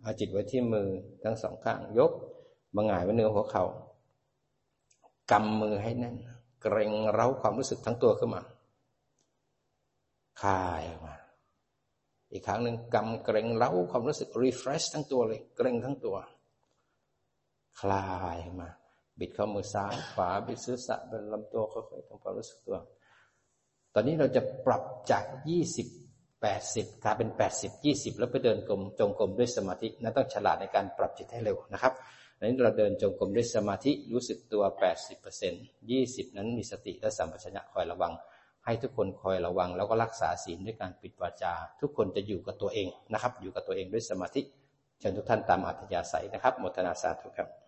[0.00, 0.88] เอาจิตไว้ที่มือ
[1.22, 2.12] ทั้งสองข้างยก
[2.74, 3.64] มาหงายไว้เนื้อหัวเขา่า
[5.30, 6.16] กำมือให้แน่น
[6.62, 8.42] เกรงเร้าความรู้สึกทั้งตัวขึ้นมา
[10.42, 11.16] คลายออกมา
[12.32, 16.16] อีกครั้งหนึ่งกำเกรงเร้าความรู้สึก refresh ทั้งตัวเลย เกรงทั้งตัว
[17.80, 18.06] คลา
[18.36, 18.68] ยมา
[19.18, 22.76] บิดข้อมือซ้ายขวาบิดศีรษะเป็นลำตัวค่อยๆทำความรู้สึกตัว
[23.94, 25.86] ตอนนี้เราจะปรับจากยี่สิบ
[26.42, 31.92] แปดสิบกลายเป็นแปดสิบยี่สิบแล้วไปเดินกลมจงกรมด้วยสมาธินั่นต้องฉลาดในการปรับจิตให้เร็วนะครับ
[32.40, 34.62] นั้นเราเดินจงกรมด้วยสมาธิรู้สึกตัว
[35.46, 38.12] 80% 20 นั้นมีสติและสัมปชัญญะคอยระวัง
[38.64, 44.40] ให้ทุกคนคอยระวัง แล้วก็รักษาศีลด้วยการปิดวาจา ทุกคนจะอยู่กับตัวเองนะครับ อยู่กับตัวเองด้วยสมาธิ
[45.00, 47.65] เชิญทุกท่านตามอัธยาศัยนะครับมทนาสาธุครับ